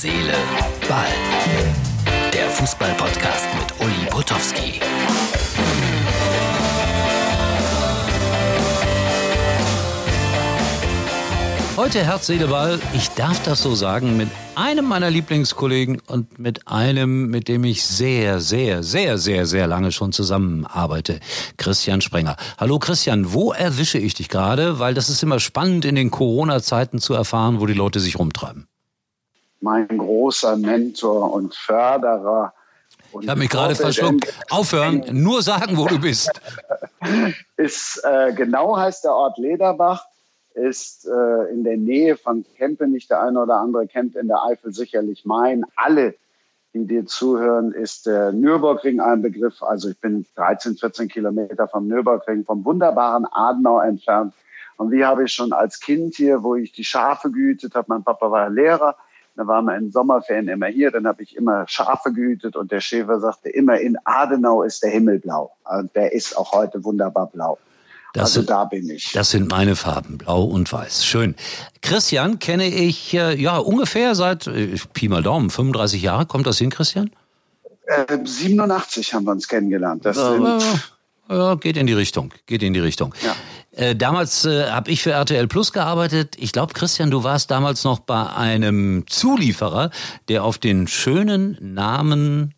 Seele, 0.00 0.32
Ball. 0.88 1.08
Der 2.32 2.48
Fußball-Podcast 2.50 3.48
mit 3.58 3.80
Uli 3.84 4.06
Potowski. 4.08 4.80
Heute 11.76 12.04
Herz, 12.04 12.28
Seele, 12.28 12.46
Ball. 12.46 12.78
Ich 12.92 13.08
darf 13.08 13.42
das 13.42 13.60
so 13.60 13.74
sagen 13.74 14.16
mit 14.16 14.28
einem 14.54 14.84
meiner 14.84 15.10
Lieblingskollegen 15.10 16.00
und 16.06 16.38
mit 16.38 16.68
einem, 16.68 17.26
mit 17.26 17.48
dem 17.48 17.64
ich 17.64 17.84
sehr, 17.84 18.38
sehr, 18.38 18.84
sehr, 18.84 19.18
sehr, 19.18 19.46
sehr 19.46 19.66
lange 19.66 19.90
schon 19.90 20.12
zusammenarbeite. 20.12 21.18
Christian 21.56 22.02
Sprenger. 22.02 22.36
Hallo 22.56 22.78
Christian, 22.78 23.32
wo 23.32 23.50
erwische 23.52 23.98
ich 23.98 24.14
dich 24.14 24.28
gerade? 24.28 24.78
Weil 24.78 24.94
das 24.94 25.08
ist 25.08 25.24
immer 25.24 25.40
spannend 25.40 25.84
in 25.84 25.96
den 25.96 26.12
Corona-Zeiten 26.12 27.00
zu 27.00 27.14
erfahren, 27.14 27.58
wo 27.58 27.66
die 27.66 27.74
Leute 27.74 27.98
sich 27.98 28.16
rumtreiben. 28.16 28.68
Mein 29.60 29.88
großer 29.88 30.56
Mentor 30.56 31.32
und 31.32 31.54
Förderer. 31.54 32.52
Und 33.12 33.24
ich 33.24 33.28
habe 33.28 33.40
mich 33.40 33.48
gerade 33.48 33.74
verschluckt. 33.74 34.32
Aufhören, 34.50 35.04
nur 35.10 35.42
sagen, 35.42 35.76
wo 35.76 35.86
du 35.86 35.98
bist. 35.98 36.30
ist, 37.56 38.02
äh, 38.04 38.32
genau 38.32 38.76
heißt 38.76 39.04
der 39.04 39.14
Ort 39.14 39.38
Lederbach 39.38 40.04
ist 40.58 41.06
äh, 41.06 41.52
in 41.52 41.64
der 41.64 41.76
Nähe 41.76 42.16
von 42.16 42.44
Kempenich. 42.56 43.08
Der 43.08 43.22
eine 43.22 43.40
oder 43.40 43.56
andere 43.56 43.86
kennt 43.86 44.16
in 44.16 44.28
der 44.28 44.42
Eifel 44.42 44.72
sicherlich 44.72 45.24
Main. 45.24 45.64
Alle, 45.76 46.14
die 46.74 46.86
dir 46.86 47.06
zuhören, 47.06 47.72
ist 47.72 48.06
der 48.06 48.32
Nürburgring 48.32 49.00
ein 49.00 49.22
Begriff. 49.22 49.62
Also 49.62 49.88
ich 49.88 49.98
bin 49.98 50.26
13, 50.34 50.76
14 50.76 51.08
Kilometer 51.08 51.68
vom 51.68 51.86
Nürburgring, 51.86 52.44
vom 52.44 52.64
wunderbaren 52.64 53.26
Adenau 53.30 53.80
entfernt. 53.80 54.34
Und 54.76 54.90
wie 54.92 55.04
habe 55.04 55.24
ich 55.24 55.32
schon 55.32 55.52
als 55.52 55.80
Kind 55.80 56.14
hier, 56.16 56.42
wo 56.42 56.54
ich 56.54 56.72
die 56.72 56.84
Schafe 56.84 57.30
gehütet 57.30 57.74
habe, 57.74 57.86
mein 57.88 58.04
Papa 58.04 58.30
war 58.30 58.50
Lehrer, 58.50 58.96
da 59.38 59.46
waren 59.46 59.66
wir 59.66 59.76
in 59.76 59.92
Sommerferien 59.92 60.48
immer 60.48 60.66
hier, 60.66 60.90
dann 60.90 61.06
habe 61.06 61.22
ich 61.22 61.36
immer 61.36 61.64
Schafe 61.68 62.12
gehütet 62.12 62.56
und 62.56 62.72
der 62.72 62.80
Schäfer 62.80 63.20
sagte 63.20 63.48
immer, 63.48 63.78
in 63.78 63.96
Adenau 64.02 64.64
ist 64.64 64.82
der 64.82 64.90
Himmel 64.90 65.20
blau. 65.20 65.52
Und 65.64 65.94
der 65.94 66.12
ist 66.12 66.36
auch 66.36 66.50
heute 66.50 66.82
wunderbar 66.82 67.28
blau. 67.28 67.56
Das 68.14 68.36
also 68.36 68.42
da 68.42 68.64
bin 68.64 68.90
ich. 68.90 69.12
Das 69.12 69.30
sind 69.30 69.48
meine 69.48 69.76
Farben, 69.76 70.18
blau 70.18 70.42
und 70.42 70.72
weiß. 70.72 71.04
Schön. 71.04 71.36
Christian 71.82 72.40
kenne 72.40 72.66
ich 72.66 73.14
äh, 73.14 73.40
ja 73.40 73.58
ungefähr 73.58 74.16
seit 74.16 74.48
äh, 74.48 74.74
Pi 74.92 75.08
mal 75.08 75.22
Daumen, 75.22 75.50
35 75.50 76.02
Jahre. 76.02 76.26
Kommt 76.26 76.48
das 76.48 76.58
hin, 76.58 76.70
Christian? 76.70 77.12
Äh, 77.86 78.18
87 78.24 79.14
haben 79.14 79.24
wir 79.24 79.30
uns 79.30 79.46
kennengelernt. 79.46 80.04
Das 80.04 80.16
sind 80.16 80.64
ja, 81.28 81.54
geht 81.56 81.76
in 81.76 81.86
die 81.86 81.92
Richtung. 81.92 82.32
Geht 82.46 82.62
in 82.62 82.72
die 82.72 82.80
Richtung. 82.80 83.14
Ja. 83.24 83.36
Äh, 83.72 83.94
damals 83.94 84.44
äh, 84.44 84.70
habe 84.70 84.90
ich 84.90 85.02
für 85.02 85.12
RTL 85.12 85.46
Plus 85.46 85.72
gearbeitet. 85.72 86.36
Ich 86.38 86.52
glaube, 86.52 86.74
Christian, 86.74 87.10
du 87.10 87.22
warst 87.22 87.50
damals 87.50 87.84
noch 87.84 88.00
bei 88.00 88.26
einem 88.26 89.04
Zulieferer, 89.06 89.90
der 90.28 90.44
auf 90.44 90.58
den 90.58 90.88
schönen 90.88 91.56
Namen 91.60 92.54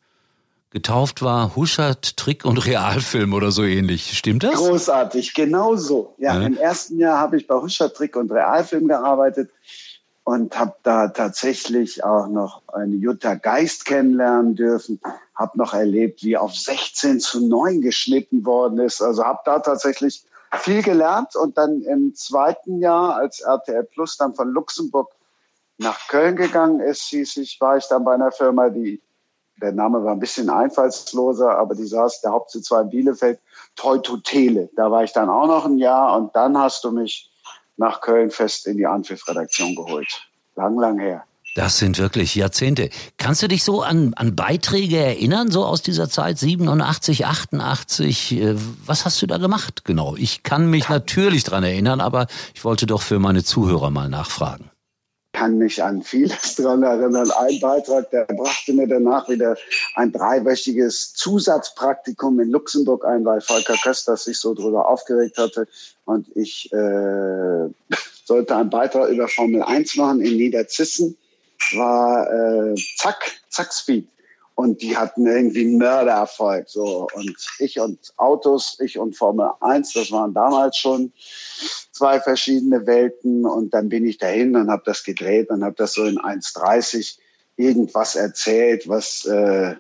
getauft 0.71 1.21
war, 1.21 1.57
Huschert, 1.57 2.17
Trick 2.17 2.45
und 2.45 2.65
Realfilm 2.65 3.33
oder 3.35 3.51
so 3.51 3.65
ähnlich. 3.65 4.17
Stimmt 4.17 4.45
das? 4.45 4.55
Großartig, 4.55 5.35
genau 5.35 5.75
so. 5.77 6.15
Ja, 6.19 6.39
ja. 6.39 6.47
im 6.47 6.57
ersten 6.57 6.99
Jahr 6.99 7.19
habe 7.19 7.37
ich 7.37 7.47
bei 7.47 7.57
Huschert, 7.57 7.97
Trick 7.97 8.15
und 8.17 8.31
Realfilm 8.31 8.87
gearbeitet 8.87 9.51
und 10.25 10.59
habe 10.59 10.75
da 10.83 11.09
tatsächlich 11.09 12.05
auch 12.05 12.29
noch 12.29 12.63
eine 12.69 12.97
Jutta 12.97 13.35
Geist 13.35 13.85
kennenlernen 13.85 14.55
dürfen. 14.55 15.01
Habe 15.35 15.59
noch 15.59 15.75
erlebt, 15.75 16.23
wie 16.23 16.37
auf 16.37 16.55
16 16.55 17.21
zu 17.21 17.47
9 17.47 17.81
geschnitten 17.81 18.45
worden 18.45 18.79
ist. 18.79 19.01
Also 19.01 19.25
habe 19.25 19.41
da 19.45 19.59
tatsächlich 19.61 20.25
viel 20.53 20.83
gelernt 20.83 21.37
und 21.37 21.57
dann 21.57 21.83
im 21.83 22.15
zweiten 22.15 22.81
Jahr, 22.81 23.17
als 23.17 23.41
RTL 23.41 23.85
Plus 23.85 24.17
dann 24.17 24.35
von 24.35 24.51
Luxemburg 24.51 25.11
nach 25.79 26.09
Köln 26.09 26.37
gegangen 26.37 26.81
ist, 26.81 27.05
hieß 27.05 27.39
ich, 27.39 27.61
war 27.61 27.77
ich 27.77 27.87
dann 27.87 28.05
bei 28.05 28.15
einer 28.15 28.33
Firma, 28.33 28.69
die 28.69 29.01
der 29.61 29.73
Name 29.73 30.03
war 30.03 30.13
ein 30.13 30.21
bisschen 30.21 30.49
einfallsloser, 30.49 31.59
aber 31.59 31.75
die 31.75 31.87
saß, 31.87 32.23
der 32.23 32.33
Hauptsitz 32.33 32.71
war 32.71 32.83
in 32.83 32.91
Bielefeld, 32.91 33.41
Teutotele. 33.77 34.71
Da 34.75 34.91
war 34.91 35.05
ich 35.05 35.13
dann 35.13 35.29
auch 35.29 35.47
noch 35.47 35.67
ein 35.67 35.79
Jahr 35.79 36.17
und 36.17 36.35
dann 36.35 36.57
hast 36.57 36.85
du 36.85 36.91
mich 36.93 37.30
nach 37.81 38.01
Köln 38.01 38.31
fest 38.31 38.67
in 38.67 38.77
die 38.77 38.87
Anpfiff-Redaktion 38.87 39.75
geholt. 39.75 40.29
Lang, 40.55 40.79
lang 40.79 40.99
her. 40.99 41.25
Das 41.57 41.79
sind 41.79 41.99
wirklich 41.99 42.37
Jahrzehnte. 42.37 42.91
Kannst 43.17 43.43
du 43.43 43.49
dich 43.49 43.65
so 43.65 43.83
an, 43.83 44.15
an 44.15 44.37
Beiträge 44.37 44.99
erinnern, 44.99 45.51
so 45.51 45.65
aus 45.65 45.83
dieser 45.83 46.09
Zeit, 46.09 46.39
87, 46.39 47.27
88? 47.27 48.33
Äh, 48.33 48.55
was 48.87 49.05
hast 49.05 49.21
du 49.21 49.27
da 49.27 49.39
gemacht 49.39 49.85
genau? 49.85 50.15
Ich 50.15 50.45
kann 50.45 50.71
mich 50.71 50.89
natürlich 50.89 51.43
dran 51.43 51.65
erinnern, 51.65 52.01
aber 52.01 52.29
ich 52.55 52.65
wollte 52.65 52.87
doch 52.87 53.03
für 53.03 53.19
meine 53.19 53.43
Zuhörer 53.43 53.91
mal 53.91 54.09
nachfragen 54.09 54.71
kann 55.33 55.59
mich 55.59 55.83
an 55.83 56.03
vieles 56.03 56.55
dran 56.57 56.83
erinnern. 56.83 57.31
Ein 57.31 57.61
Beitrag, 57.61 58.11
der 58.11 58.25
brachte 58.25 58.73
mir 58.73 58.87
danach 58.87 59.29
wieder 59.29 59.57
ein 59.95 60.13
dreiwöchiges 60.13 61.15
Zusatzpraktikum 61.15 62.41
in 62.41 62.51
Luxemburg 62.51 63.05
ein, 63.05 63.25
weil 63.25 63.41
Volker 63.41 63.77
Köster 63.83 64.17
sich 64.17 64.39
so 64.39 64.55
darüber 64.55 64.89
aufgeregt 64.89 65.39
hatte. 65.39 65.67
Und 66.05 66.29
ich 66.37 66.73
äh, 66.73 66.77
sollte 68.25 68.57
einen 68.57 68.71
Beitrag 68.71 69.11
über 69.11 69.29
Formel 69.29 69.63
1 69.63 69.97
machen 69.97 70.21
in 70.21 70.37
Niederzissen. 70.37 71.17
War 71.73 72.31
äh, 72.31 72.75
Zack, 72.97 73.33
Zack 73.49 73.73
Speed. 73.73 74.09
Und 74.61 74.83
die 74.83 74.95
hatten 74.95 75.27
irgendwie 75.27 75.63
einen 75.63 75.79
Mördererfolg. 75.79 76.69
So. 76.69 77.09
Und 77.15 77.35
ich 77.61 77.81
und 77.81 78.13
Autos, 78.19 78.77
ich 78.79 78.99
und 78.99 79.17
Formel 79.17 79.49
1, 79.61 79.95
das 79.95 80.13
waren 80.13 80.35
damals 80.35 80.77
schon 80.77 81.15
zwei 81.93 82.21
verschiedene 82.21 82.87
Welten. 82.87 83.47
Und 83.47 83.73
dann 83.73 83.89
bin 83.89 84.05
ich 84.05 84.19
dahin 84.19 84.55
und 84.57 84.71
habe 84.71 84.83
das 84.85 85.03
gedreht 85.03 85.49
und 85.49 85.65
habe 85.65 85.77
das 85.79 85.95
so 85.95 86.05
in 86.05 86.19
1,30 86.19 87.17
irgendwas 87.57 88.17
erzählt, 88.17 88.87
was 88.87 89.25
äh, 89.25 89.77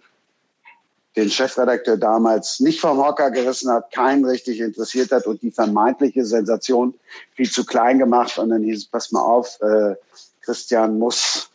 den 1.14 1.28
Chefredakteur 1.28 1.98
damals 1.98 2.60
nicht 2.60 2.80
vom 2.80 3.04
Hocker 3.04 3.30
gerissen 3.30 3.70
hat, 3.70 3.92
keinen 3.92 4.24
richtig 4.24 4.60
interessiert 4.60 5.12
hat 5.12 5.26
und 5.26 5.42
die 5.42 5.50
vermeintliche 5.50 6.24
Sensation 6.24 6.94
viel 7.34 7.50
zu 7.50 7.66
klein 7.66 7.98
gemacht. 7.98 8.38
Und 8.38 8.48
dann 8.48 8.62
hieß 8.62 8.78
es, 8.78 8.86
pass 8.86 9.12
mal 9.12 9.20
auf, 9.20 9.60
äh, 9.60 9.94
Christian 10.40 10.98
muss 10.98 11.49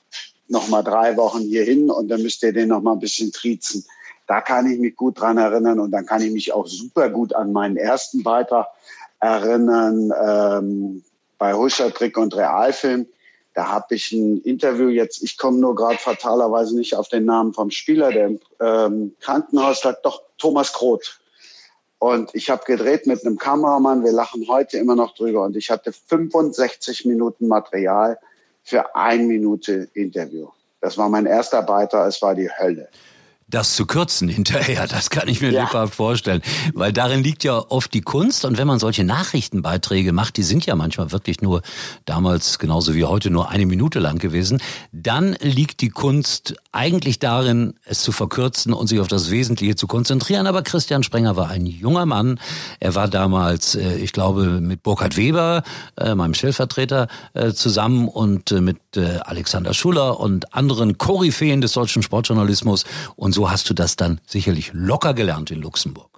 noch 0.48 0.68
mal 0.70 0.84
drei 0.84 1.18
Wochen 1.18 1.42
hier 1.42 1.64
hin 1.64 1.90
und 1.90 2.08
dann 2.08 2.22
müsst 2.22 2.44
ihr 2.44 2.54
den 2.54 2.70
noch 2.70 2.82
mal 2.82 2.94
ein 2.94 3.00
bisschen 3.00 3.32
triezen. 3.32 3.86
Da 4.28 4.42
kann 4.42 4.70
ich 4.70 4.80
mich 4.80 4.96
gut 4.96 5.20
dran 5.20 5.38
erinnern 5.38 5.80
und 5.80 5.92
dann 5.92 6.06
kann 6.06 6.22
ich 6.22 6.32
mich 6.32 6.54
auch 6.54 6.68
super 6.68 7.10
gut 7.10 7.34
an 7.34 7.52
meinen 7.52 7.78
ersten 7.78 8.24
Beitrag 8.24 8.68
erinnern 9.20 10.12
ähm, 10.24 11.04
bei 11.38 11.54
Huscher 11.54 11.94
Trick 11.94 12.18
und 12.18 12.36
Realfilm. 12.36 13.08
Da 13.54 13.70
habe 13.70 13.96
ich 13.96 14.12
ein 14.12 14.42
Interview 14.42 14.90
jetzt, 14.90 15.24
ich 15.24 15.38
komme 15.38 15.60
nur 15.60 15.76
gerade 15.76 15.98
fatalerweise 15.98 16.76
nicht 16.76 16.96
auf 16.96 17.08
den 17.08 17.26
Namen 17.26 17.54
vom 17.54 17.72
Spieler, 17.72 18.12
der 18.12 18.28
im 18.28 18.40
ähm, 18.60 19.16
Krankenhaus 19.22 19.84
lag, 19.84 20.02
doch 20.02 20.24
Thomas 20.38 20.74
Kroth. 20.74 21.22
Und 22.00 22.36
ich 22.36 22.50
habe 22.50 22.66
gedreht 22.66 23.08
mit 23.08 23.26
einem 23.26 23.38
Kameramann, 23.38 24.04
wir 24.04 24.12
lachen 24.12 24.48
heute 24.48 24.78
immer 24.78 24.96
noch 24.96 25.16
drüber 25.16 25.44
und 25.44 25.56
ich 25.56 25.72
hatte 25.72 25.94
65 25.94 27.06
Minuten 27.06 27.48
Material 27.48 28.20
für 28.66 28.96
ein 28.96 29.28
Minute 29.28 29.88
Interview. 29.94 30.50
Das 30.82 30.98
war 30.98 31.08
mein 31.08 31.26
erster 31.26 31.62
Beitrag, 31.62 32.10
es 32.10 32.22
war 32.22 32.36
die 32.36 32.50
Hölle 32.50 32.90
das 33.56 33.76
zu 33.76 33.86
kürzen 33.86 34.28
hinterher, 34.28 34.86
das 34.90 35.10
kann 35.10 35.28
ich 35.28 35.42
mir 35.42 35.52
ja. 35.52 35.64
lebhaft 35.64 35.96
vorstellen. 35.96 36.42
Weil 36.74 36.92
darin 36.92 37.24
liegt 37.24 37.44
ja 37.44 37.58
oft 37.58 37.94
die 37.94 38.02
Kunst. 38.02 38.46
Und 38.46 38.58
wenn 38.58 38.68
man 38.68 38.80
solche 38.80 39.04
Nachrichtenbeiträge 39.04 40.12
macht, 40.12 40.38
die 40.38 40.44
sind 40.44 40.66
ja 40.66 40.76
manchmal 40.76 41.12
wirklich 41.12 41.42
nur 41.42 41.62
damals 42.04 42.60
genauso 42.60 42.94
wie 42.94 43.06
heute 43.06 43.30
nur 43.30 43.50
eine 43.50 43.66
Minute 43.66 44.00
lang 44.00 44.20
gewesen, 44.20 44.62
dann 44.92 45.36
liegt 45.40 45.82
die 45.82 45.90
Kunst 45.90 46.56
eigentlich 46.74 47.20
darin, 47.20 47.76
es 47.86 48.02
zu 48.02 48.12
verkürzen 48.12 48.74
und 48.74 48.88
sich 48.88 49.00
auf 49.00 49.08
das 49.08 49.32
Wesentliche 49.32 49.76
zu 49.76 49.88
konzentrieren. 49.88 50.48
Aber 50.48 50.62
Christian 50.62 51.04
Sprenger 51.04 51.38
war 51.38 51.50
ein 51.50 51.66
junger 51.66 52.06
Mann. 52.06 52.40
Er 52.82 52.96
war 52.96 53.08
damals, 53.08 53.76
äh, 53.76 53.96
ich 53.96 54.12
glaube, 54.12 54.60
mit 54.60 54.84
Burkhard 54.84 55.16
Weber, 55.16 55.64
äh, 55.96 56.14
meinem 56.14 56.34
Stellvertreter, 56.34 57.08
äh, 57.34 57.54
zusammen 57.54 58.10
und 58.10 58.52
mit 58.52 58.78
Alexander 58.98 59.74
Schuller 59.74 60.20
und 60.22 60.54
anderen 60.54 60.98
Koryphäen 60.98 61.60
des 61.60 61.74
deutschen 61.74 62.02
Sportjournalismus 62.02 62.86
und 63.18 63.34
so 63.34 63.45
hast 63.52 63.70
du 63.70 63.74
das 63.74 63.96
dann 63.96 64.22
sicherlich 64.26 64.72
locker 64.74 65.14
gelernt 65.14 65.52
in 65.52 65.62
Luxemburg. 65.62 66.16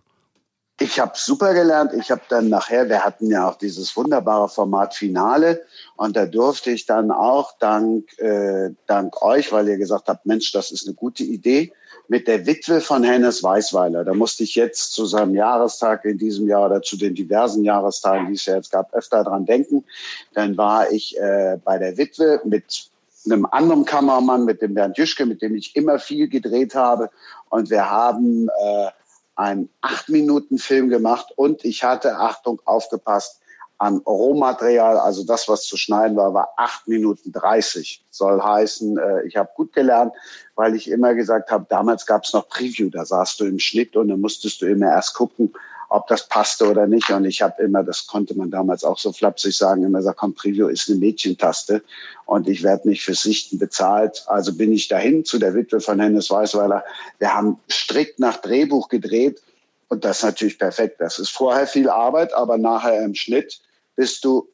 Ich 0.79 0.99
habe 0.99 1.13
super 1.15 1.55
gelernt. 1.55 1.91
Ich 1.93 2.11
habe 2.11 2.21
dann 2.29 2.49
nachher, 2.49 2.87
wir 2.87 3.03
hatten 3.03 3.31
ja 3.31 3.49
auch 3.49 3.55
dieses 3.55 3.97
wunderbare 3.97 4.47
Format 4.47 4.93
Finale 4.93 5.63
und 5.95 6.15
da 6.15 6.27
durfte 6.27 6.69
ich 6.69 6.85
dann 6.85 7.09
auch 7.09 7.57
dank, 7.57 8.15
äh, 8.19 8.69
dank 8.85 9.19
euch, 9.23 9.51
weil 9.51 9.67
ihr 9.69 9.77
gesagt 9.77 10.07
habt, 10.07 10.27
Mensch, 10.27 10.51
das 10.51 10.69
ist 10.69 10.85
eine 10.85 10.93
gute 10.93 11.23
Idee, 11.23 11.73
mit 12.07 12.27
der 12.27 12.45
Witwe 12.45 12.79
von 12.79 13.03
Hennes 13.03 13.41
Weißweiler. 13.41 14.05
Da 14.05 14.13
musste 14.13 14.43
ich 14.43 14.53
jetzt 14.53 14.93
zu 14.93 15.07
seinem 15.07 15.33
Jahrestag 15.33 16.05
in 16.05 16.19
diesem 16.19 16.47
Jahr 16.47 16.67
oder 16.67 16.83
zu 16.83 16.95
den 16.95 17.15
diversen 17.15 17.63
Jahrestagen, 17.63 18.27
die 18.27 18.33
es 18.33 18.45
ja 18.45 18.55
jetzt 18.55 18.71
gab, 18.71 18.93
öfter 18.93 19.23
dran 19.23 19.47
denken. 19.47 19.83
Dann 20.35 20.57
war 20.57 20.91
ich 20.91 21.17
äh, 21.17 21.57
bei 21.63 21.79
der 21.79 21.97
Witwe 21.97 22.39
mit 22.45 22.91
einem 23.31 23.45
anderen 23.45 23.85
Kameramann, 23.85 24.45
mit 24.45 24.61
dem 24.61 24.73
Bernd 24.73 24.97
Jüschke, 24.97 25.25
mit 25.25 25.41
dem 25.41 25.55
ich 25.55 25.75
immer 25.75 25.99
viel 25.99 26.27
gedreht 26.27 26.75
habe. 26.75 27.09
Und 27.49 27.69
wir 27.69 27.89
haben 27.89 28.47
äh, 28.47 28.89
einen 29.35 29.69
acht 29.81 30.09
Minuten 30.09 30.57
Film 30.57 30.89
gemacht 30.89 31.27
und 31.35 31.63
ich 31.63 31.83
hatte, 31.83 32.17
Achtung, 32.17 32.61
aufgepasst, 32.65 33.39
an 33.79 33.97
Rohmaterial, 34.07 34.97
also 34.97 35.23
das, 35.23 35.47
was 35.47 35.61
zu 35.63 35.77
schneiden 35.77 36.17
war, 36.17 36.33
war 36.33 36.49
acht 36.57 36.87
Minuten 36.87 37.31
dreißig. 37.31 38.03
Soll 38.09 38.41
heißen, 38.41 38.97
äh, 38.97 39.27
ich 39.27 39.37
habe 39.37 39.51
gut 39.55 39.71
gelernt, 39.71 40.13
weil 40.55 40.75
ich 40.75 40.89
immer 40.89 41.13
gesagt 41.13 41.51
habe, 41.51 41.67
damals 41.69 42.07
gab 42.07 42.23
es 42.23 42.33
noch 42.33 42.49
Preview, 42.49 42.89
da 42.89 43.05
saßt 43.05 43.39
du 43.39 43.45
im 43.45 43.59
Schnitt 43.59 43.95
und 43.95 44.07
dann 44.07 44.19
musstest 44.19 44.61
du 44.63 44.65
immer 44.65 44.87
erst 44.87 45.13
gucken, 45.13 45.53
ob 45.89 46.07
das 46.07 46.27
passte 46.27 46.69
oder 46.69 46.87
nicht. 46.87 47.09
Und 47.09 47.25
ich 47.25 47.41
habe 47.41 47.61
immer, 47.63 47.83
das 47.83 48.07
konnte 48.07 48.35
man 48.35 48.51
damals 48.51 48.83
auch 48.83 48.97
so 48.97 49.11
flapsig 49.11 49.55
sagen, 49.55 49.83
immer 49.83 49.99
gesagt, 49.99 50.19
komm, 50.19 50.33
Preview 50.33 50.67
ist 50.67 50.89
eine 50.89 50.99
Mädchentaste 50.99 51.81
und 52.25 52.47
ich 52.47 52.63
werde 52.63 52.89
nicht 52.89 53.03
für 53.03 53.13
Sichten 53.13 53.57
bezahlt. 53.57 54.23
Also 54.27 54.53
bin 54.53 54.73
ich 54.73 54.87
dahin 54.87 55.23
zu 55.23 55.39
der 55.39 55.53
Witwe 55.53 55.79
von 55.79 55.99
Hennes 55.99 56.29
Weißweiler. 56.29 56.83
Wir 57.19 57.33
haben 57.33 57.59
strikt 57.69 58.19
nach 58.19 58.37
Drehbuch 58.37 58.89
gedreht 58.89 59.41
und 59.89 60.03
das 60.03 60.17
ist 60.17 60.23
natürlich 60.23 60.59
perfekt. 60.59 60.99
Das 60.99 61.19
ist 61.19 61.29
vorher 61.29 61.67
viel 61.67 61.89
Arbeit, 61.89 62.33
aber 62.33 62.57
nachher 62.57 63.03
im 63.03 63.15
Schnitt 63.15 63.59
bist 63.95 64.25
du 64.25 64.47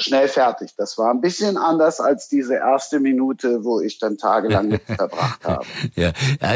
schnell 0.00 0.28
fertig. 0.28 0.70
Das 0.76 0.98
war 0.98 1.10
ein 1.10 1.20
bisschen 1.20 1.56
anders 1.56 2.00
als 2.00 2.28
diese 2.28 2.54
erste 2.54 3.00
Minute, 3.00 3.64
wo 3.64 3.80
ich 3.80 3.98
dann 3.98 4.16
tagelang 4.18 4.68
mit 4.68 4.82
verbracht 4.82 5.44
habe. 5.44 5.64
Ja, 5.94 6.12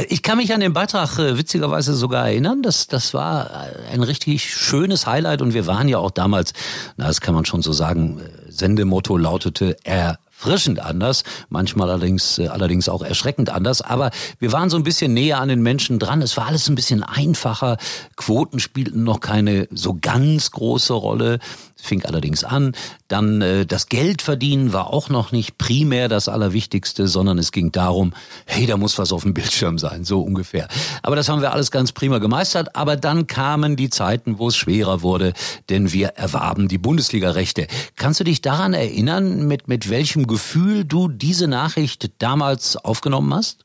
ich 0.08 0.22
kann 0.22 0.38
mich 0.38 0.52
an 0.54 0.60
den 0.60 0.72
Beitrag 0.72 1.18
äh, 1.18 1.36
witzigerweise 1.36 1.94
sogar 1.94 2.26
erinnern. 2.26 2.62
Das, 2.62 2.86
das 2.86 3.14
war 3.14 3.50
ein 3.90 4.02
richtig 4.02 4.54
schönes 4.54 5.06
Highlight 5.06 5.42
und 5.42 5.54
wir 5.54 5.66
waren 5.66 5.88
ja 5.88 5.98
auch 5.98 6.10
damals, 6.10 6.52
na, 6.96 7.06
das 7.06 7.20
kann 7.20 7.34
man 7.34 7.44
schon 7.44 7.62
so 7.62 7.72
sagen, 7.72 8.20
äh, 8.20 8.50
Sendemotto 8.50 9.16
lautete 9.16 9.76
er 9.84 10.18
erfrischend 10.42 10.80
anders, 10.80 11.22
manchmal 11.50 11.88
allerdings, 11.88 12.38
äh, 12.38 12.48
allerdings 12.48 12.88
auch 12.88 13.02
erschreckend 13.02 13.50
anders. 13.50 13.80
Aber 13.80 14.10
wir 14.40 14.50
waren 14.50 14.70
so 14.70 14.76
ein 14.76 14.82
bisschen 14.82 15.14
näher 15.14 15.38
an 15.38 15.48
den 15.48 15.62
Menschen 15.62 16.00
dran. 16.00 16.20
Es 16.20 16.36
war 16.36 16.46
alles 16.46 16.68
ein 16.68 16.74
bisschen 16.74 17.04
einfacher. 17.04 17.76
Quoten 18.16 18.58
spielten 18.58 19.04
noch 19.04 19.20
keine 19.20 19.68
so 19.70 19.96
ganz 20.00 20.50
große 20.50 20.94
Rolle 20.94 21.38
fing 21.82 22.04
allerdings 22.04 22.44
an. 22.44 22.72
Dann 23.08 23.42
äh, 23.42 23.66
das 23.66 23.88
Geld 23.88 24.22
verdienen 24.22 24.72
war 24.72 24.92
auch 24.92 25.08
noch 25.08 25.32
nicht 25.32 25.58
primär 25.58 26.08
das 26.08 26.28
Allerwichtigste, 26.28 27.08
sondern 27.08 27.38
es 27.38 27.52
ging 27.52 27.72
darum, 27.72 28.14
hey, 28.46 28.66
da 28.66 28.76
muss 28.76 28.98
was 28.98 29.12
auf 29.12 29.22
dem 29.22 29.34
Bildschirm 29.34 29.78
sein, 29.78 30.04
so 30.04 30.22
ungefähr. 30.22 30.68
Aber 31.02 31.16
das 31.16 31.28
haben 31.28 31.42
wir 31.42 31.52
alles 31.52 31.70
ganz 31.70 31.92
prima 31.92 32.18
gemeistert. 32.18 32.76
Aber 32.76 32.96
dann 32.96 33.26
kamen 33.26 33.76
die 33.76 33.90
Zeiten, 33.90 34.38
wo 34.38 34.48
es 34.48 34.56
schwerer 34.56 35.02
wurde, 35.02 35.32
denn 35.68 35.92
wir 35.92 36.08
erwarben 36.08 36.68
die 36.68 36.78
Bundesliga-Rechte. 36.78 37.66
Kannst 37.96 38.20
du 38.20 38.24
dich 38.24 38.40
daran 38.40 38.74
erinnern, 38.74 39.46
mit, 39.46 39.68
mit 39.68 39.90
welchem 39.90 40.26
Gefühl 40.26 40.84
du 40.84 41.08
diese 41.08 41.48
Nachricht 41.48 42.10
damals 42.22 42.76
aufgenommen 42.76 43.34
hast? 43.34 43.64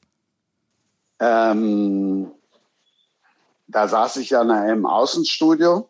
Ähm, 1.19 2.27
da 3.67 3.87
saß 3.87 4.17
ich 4.17 4.31
ja 4.31 4.41
in 4.41 4.51
einem 4.51 4.85
Außenstudio 4.85 5.87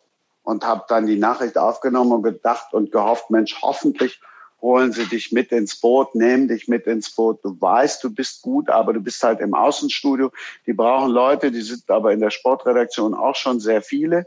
und 0.47 0.65
habe 0.65 0.85
dann 0.87 1.07
die 1.07 1.17
Nachricht 1.17 1.57
aufgenommen 1.57 2.13
und 2.13 2.23
gedacht 2.23 2.73
und 2.73 2.89
gehofft, 2.93 3.29
Mensch, 3.29 3.61
hoffentlich 3.61 4.21
holen 4.61 4.93
sie 4.93 5.05
dich 5.05 5.33
mit 5.33 5.51
ins 5.51 5.75
Boot, 5.81 6.15
nehmen 6.15 6.47
dich 6.47 6.69
mit 6.69 6.87
ins 6.87 7.13
Boot. 7.13 7.43
Du 7.43 7.59
weißt, 7.59 8.01
du 8.01 8.09
bist 8.09 8.43
gut, 8.43 8.69
aber 8.69 8.93
du 8.93 9.01
bist 9.01 9.21
halt 9.21 9.41
im 9.41 9.53
Außenstudio. 9.53 10.31
Die 10.65 10.71
brauchen 10.71 11.11
Leute, 11.11 11.51
die 11.51 11.61
sind 11.61 11.89
aber 11.89 12.13
in 12.13 12.21
der 12.21 12.29
Sportredaktion 12.29 13.13
auch 13.13 13.35
schon 13.35 13.59
sehr 13.59 13.81
viele. 13.81 14.25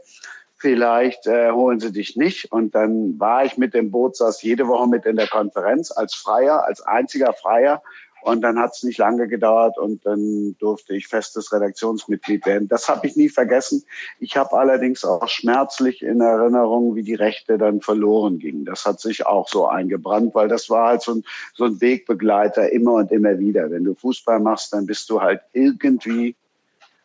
Vielleicht 0.57 1.25
äh, 1.25 1.49
holen 1.53 1.79
sie 1.79 1.91
dich 1.91 2.15
nicht. 2.15 2.51
Und 2.51 2.75
dann 2.75 3.19
war 3.19 3.43
ich 3.43 3.57
mit 3.57 3.73
dem 3.73 3.89
Boot, 3.89 4.15
saß 4.15 4.43
jede 4.43 4.67
Woche 4.67 4.87
mit 4.87 5.07
in 5.07 5.15
der 5.15 5.27
Konferenz 5.27 5.91
als 5.91 6.13
Freier, 6.13 6.65
als 6.65 6.81
einziger 6.81 7.33
Freier 7.33 7.81
und 8.21 8.41
dann 8.41 8.59
hat 8.59 8.73
es 8.73 8.83
nicht 8.83 8.97
lange 8.97 9.27
gedauert 9.27 9.77
und 9.77 10.05
dann 10.05 10.55
durfte 10.59 10.95
ich 10.95 11.07
festes 11.07 11.51
Redaktionsmitglied 11.51 12.45
werden. 12.45 12.67
Das 12.67 12.87
habe 12.87 13.07
ich 13.07 13.15
nie 13.15 13.29
vergessen. 13.29 13.83
Ich 14.19 14.37
habe 14.37 14.57
allerdings 14.57 15.03
auch 15.03 15.27
schmerzlich 15.27 16.01
in 16.01 16.21
Erinnerung, 16.21 16.95
wie 16.95 17.03
die 17.03 17.15
Rechte 17.15 17.57
dann 17.57 17.81
verloren 17.81 18.39
gingen. 18.39 18.65
Das 18.65 18.85
hat 18.85 18.99
sich 18.99 19.25
auch 19.25 19.47
so 19.47 19.67
eingebrannt, 19.67 20.35
weil 20.35 20.47
das 20.47 20.69
war 20.69 20.89
halt 20.89 21.01
so 21.01 21.15
ein, 21.15 21.23
so 21.55 21.65
ein 21.65 21.81
Wegbegleiter 21.81 22.71
immer 22.71 22.93
und 22.93 23.11
immer 23.11 23.39
wieder. 23.39 23.71
Wenn 23.71 23.83
du 23.83 23.95
Fußball 23.95 24.39
machst, 24.39 24.73
dann 24.73 24.85
bist 24.85 25.09
du 25.09 25.21
halt 25.21 25.41
irgendwie 25.53 26.35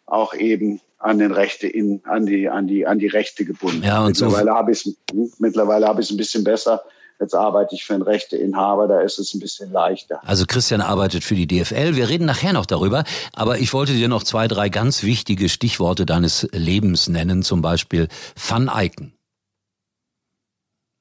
auch 0.04 0.34
eben 0.34 0.80
an 0.98 1.18
den 1.18 1.32
Rechte 1.32 1.66
in, 1.66 2.00
an 2.04 2.26
die, 2.26 2.48
an 2.48 2.66
die, 2.66 2.86
an 2.86 2.98
die 2.98 3.06
Rechte 3.06 3.44
gebunden. 3.44 3.82
Ja, 3.82 4.00
und 4.00 4.08
mittlerweile 4.08 4.50
so 4.50 4.54
habe 4.54 4.72
ich 4.72 4.86
es, 4.86 5.38
mittlerweile 5.38 5.86
habe 5.86 6.00
ich 6.00 6.06
es 6.06 6.12
ein 6.12 6.16
bisschen 6.16 6.44
besser 6.44 6.82
Jetzt 7.18 7.34
arbeite 7.34 7.74
ich 7.74 7.84
für 7.84 7.94
einen 7.94 8.02
Rechteinhaber, 8.02 8.88
da 8.88 9.00
ist 9.00 9.18
es 9.18 9.32
ein 9.34 9.40
bisschen 9.40 9.72
leichter. 9.72 10.20
Also 10.24 10.44
Christian 10.46 10.80
arbeitet 10.80 11.24
für 11.24 11.34
die 11.34 11.46
DFL. 11.46 11.96
Wir 11.96 12.08
reden 12.08 12.26
nachher 12.26 12.52
noch 12.52 12.66
darüber. 12.66 13.04
Aber 13.32 13.58
ich 13.58 13.72
wollte 13.72 13.92
dir 13.92 14.08
noch 14.08 14.22
zwei, 14.22 14.48
drei 14.48 14.68
ganz 14.68 15.02
wichtige 15.02 15.48
Stichworte 15.48 16.04
deines 16.04 16.46
Lebens 16.52 17.08
nennen. 17.08 17.42
Zum 17.42 17.62
Beispiel 17.62 18.08
Van 18.36 18.68
Eycken. 18.68 19.14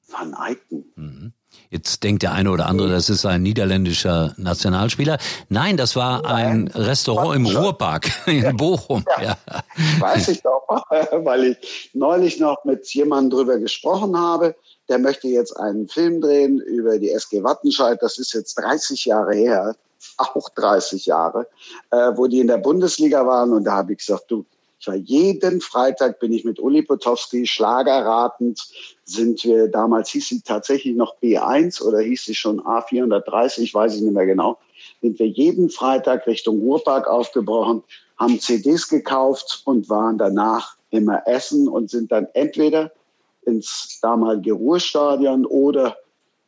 Van 0.08 0.34
Eycken? 0.34 0.92
Mhm. 0.94 1.32
Jetzt 1.68 2.04
denkt 2.04 2.22
der 2.22 2.32
eine 2.32 2.50
oder 2.50 2.66
andere, 2.66 2.88
das 2.88 3.10
ist 3.10 3.26
ein 3.26 3.42
niederländischer 3.42 4.34
Nationalspieler. 4.36 5.18
Nein, 5.48 5.76
das 5.76 5.96
war 5.96 6.24
ein 6.24 6.68
Restaurant 6.68 7.36
im 7.36 7.46
Ruhrpark 7.46 8.10
in 8.26 8.56
Bochum. 8.56 9.04
Ja, 9.20 9.36
ja. 9.46 9.62
Weiß 9.98 10.28
ich 10.28 10.42
doch, 10.42 10.62
weil 11.24 11.44
ich 11.44 11.90
neulich 11.92 12.38
noch 12.38 12.64
mit 12.64 12.86
jemandem 12.94 13.38
drüber 13.38 13.58
gesprochen 13.58 14.16
habe. 14.16 14.54
Der 14.88 14.98
möchte 14.98 15.28
jetzt 15.28 15.56
einen 15.56 15.88
Film 15.88 16.20
drehen 16.20 16.58
über 16.60 16.98
die 16.98 17.10
SG 17.10 17.42
Wattenscheid. 17.42 17.98
Das 18.00 18.18
ist 18.18 18.32
jetzt 18.34 18.54
30 18.54 19.04
Jahre 19.04 19.34
her, 19.34 19.76
auch 20.18 20.48
30 20.50 21.06
Jahre, 21.06 21.48
äh, 21.90 22.12
wo 22.14 22.26
die 22.26 22.40
in 22.40 22.46
der 22.46 22.58
Bundesliga 22.58 23.26
waren. 23.26 23.52
Und 23.52 23.64
da 23.64 23.72
habe 23.72 23.92
ich 23.92 23.98
gesagt, 23.98 24.30
du, 24.30 24.44
ich 24.78 24.86
war 24.88 24.94
jeden 24.94 25.60
Freitag 25.60 26.20
bin 26.20 26.32
ich 26.32 26.44
mit 26.44 26.60
Uli 26.60 26.82
Potowski 26.82 27.46
schlagerratend 27.46 28.60
sind 29.04 29.42
wir, 29.44 29.68
damals 29.68 30.10
hieß 30.10 30.28
sie 30.28 30.40
tatsächlich 30.42 30.94
noch 30.94 31.16
B1 31.20 31.82
oder 31.82 32.00
hieß 32.00 32.24
sie 32.24 32.34
schon 32.34 32.60
A430, 32.60 33.60
ich 33.60 33.74
weiß 33.74 33.94
es 33.94 34.00
nicht 34.00 34.12
mehr 34.12 34.26
genau, 34.26 34.58
sind 35.00 35.18
wir 35.18 35.26
jeden 35.26 35.70
Freitag 35.70 36.26
Richtung 36.26 36.60
Ruhrpark 36.60 37.08
aufgebrochen, 37.08 37.82
haben 38.18 38.38
CDs 38.38 38.88
gekauft 38.88 39.62
und 39.64 39.88
waren 39.88 40.18
danach 40.18 40.76
immer 40.90 41.22
essen 41.26 41.68
und 41.68 41.90
sind 41.90 42.12
dann 42.12 42.28
entweder 42.34 42.92
ins 43.46 43.98
damalige 44.02 44.52
Ruhrstadion 44.52 45.46
oder 45.46 45.96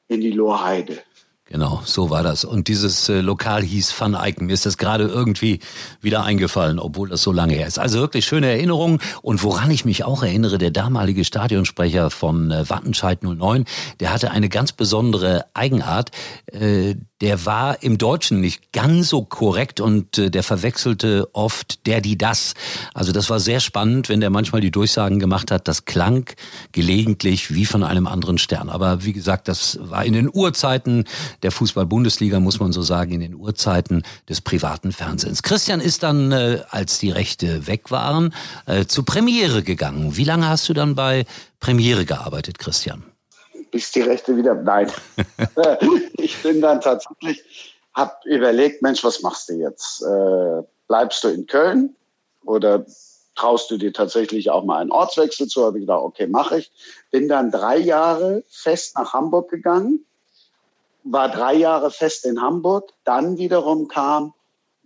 in 0.09 0.21
die 0.21 0.33
Lohrheide. 0.33 1.03
Genau, 1.51 1.81
so 1.87 2.11
war 2.11 2.23
das. 2.23 2.45
Und 2.45 2.69
dieses 2.69 3.09
äh, 3.09 3.23
Lokal 3.23 3.63
hieß 3.63 3.99
Van 3.99 4.13
Eycken. 4.13 4.49
Mir 4.49 4.53
ist 4.53 4.67
das 4.67 4.77
gerade 4.77 5.05
irgendwie 5.05 5.61
wieder 6.03 6.23
eingefallen, 6.23 6.79
obwohl 6.79 7.09
das 7.09 7.23
so 7.23 7.33
lange 7.33 7.55
her 7.55 7.67
ist. 7.67 7.79
Also 7.79 8.01
wirklich 8.01 8.27
schöne 8.27 8.49
Erinnerungen. 8.49 8.99
Und 9.23 9.43
woran 9.43 9.71
ich 9.71 9.87
mich 9.87 10.05
auch 10.05 10.23
erinnere, 10.23 10.59
der 10.59 10.71
damalige 10.71 11.25
Stadionsprecher 11.25 12.11
von 12.11 12.51
äh, 12.51 12.69
Wattenscheid 12.69 13.23
09, 13.23 13.65
der 13.99 14.13
hatte 14.13 14.31
eine 14.31 14.51
ganz 14.51 14.73
besondere 14.73 15.47
Eigenart. 15.55 16.11
Äh, 16.53 16.97
der 17.21 17.45
war 17.47 17.83
im 17.83 17.99
Deutschen 17.99 18.41
nicht 18.41 18.73
ganz 18.73 19.09
so 19.09 19.25
korrekt 19.25 19.81
und 19.81 20.19
äh, 20.19 20.31
der 20.31 20.43
verwechselte 20.43 21.29
oft 21.33 21.87
der, 21.87 22.01
die, 22.01 22.17
das. 22.17 22.55
Also 22.95 23.11
das 23.11 23.29
war 23.29 23.41
sehr 23.41 23.61
spannend, 23.61 24.09
wenn 24.09 24.21
der 24.21 24.31
manchmal 24.31 24.61
die 24.61 24.71
Durchsagen 24.71 25.19
gemacht 25.19 25.51
hat. 25.51 25.67
Das 25.67 25.85
klang 25.85 26.31
gelegentlich 26.73 27.53
wie 27.53 27.65
von 27.65 27.83
einem 27.83 28.07
anderen 28.07 28.39
Stern. 28.39 28.69
Aber 28.69 29.05
wie 29.05 29.13
gesagt, 29.13 29.49
das 29.49 29.79
war 29.81 30.05
in 30.05 30.13
den 30.13 30.31
Urzeiten 30.33 31.05
der 31.43 31.53
Fußball-Bundesliga, 31.53 32.41
muss 32.41 32.61
man 32.61 32.73
so 32.73 32.83
sagen, 32.83 33.13
in 33.13 33.21
den 33.21 33.35
Urzeiten 33.35 34.03
des 34.29 34.41
privaten 34.41 34.93
Fernsehens. 34.93 35.43
Christian 35.43 35.81
ist 35.81 36.03
dann, 36.03 36.33
äh, 36.33 36.63
als 36.71 36.99
die 36.99 37.11
Rechte 37.11 37.67
weg 37.67 37.91
waren, 37.91 38.35
äh, 38.67 38.87
zu 38.87 39.03
Premiere 39.03 39.63
gegangen. 39.63 40.17
Wie 40.17 40.25
lange 40.25 40.49
hast 40.49 40.69
du 40.69 40.75
dann 40.75 40.95
bei 40.95 41.27
Premiere 41.61 42.05
gearbeitet, 42.05 42.59
Christian? 42.59 43.05
bis 43.71 43.93
die 43.93 44.03
Rechte 44.03 44.37
wieder. 44.37 44.55
Nein. 44.55 44.91
ich 46.15 46.43
bin 46.43 46.61
dann 46.61 46.81
tatsächlich, 46.81 47.43
habe 47.95 48.15
überlegt, 48.25 48.83
Mensch, 48.83 49.05
was 49.05 49.23
machst 49.23 49.49
du 49.49 49.55
jetzt? 49.55 50.03
Äh, 50.03 50.63
bleibst 50.87 51.25
du 51.25 51.29
in 51.29 51.47
Köln 51.47 51.97
oder 52.45 52.85
traust 53.35 53.71
du 53.71 53.77
dir 53.77 53.93
tatsächlich 53.93 54.51
auch 54.51 54.65
mal 54.65 54.79
einen 54.79 54.91
Ortswechsel 54.91 55.47
zu? 55.47 55.65
Habe 55.65 55.79
ich 55.79 55.83
gedacht, 55.83 56.03
okay, 56.03 56.27
mache 56.27 56.59
ich. 56.59 56.73
Bin 57.11 57.29
dann 57.29 57.51
drei 57.51 57.79
Jahre 57.79 58.43
fest 58.49 58.97
nach 58.97 59.13
Hamburg 59.13 59.51
gegangen, 59.51 60.05
war 61.11 61.29
drei 61.29 61.55
Jahre 61.55 61.91
fest 61.91 62.25
in 62.25 62.41
Hamburg. 62.41 62.93
Dann 63.05 63.39
wiederum 63.39 63.89
kam 63.89 64.35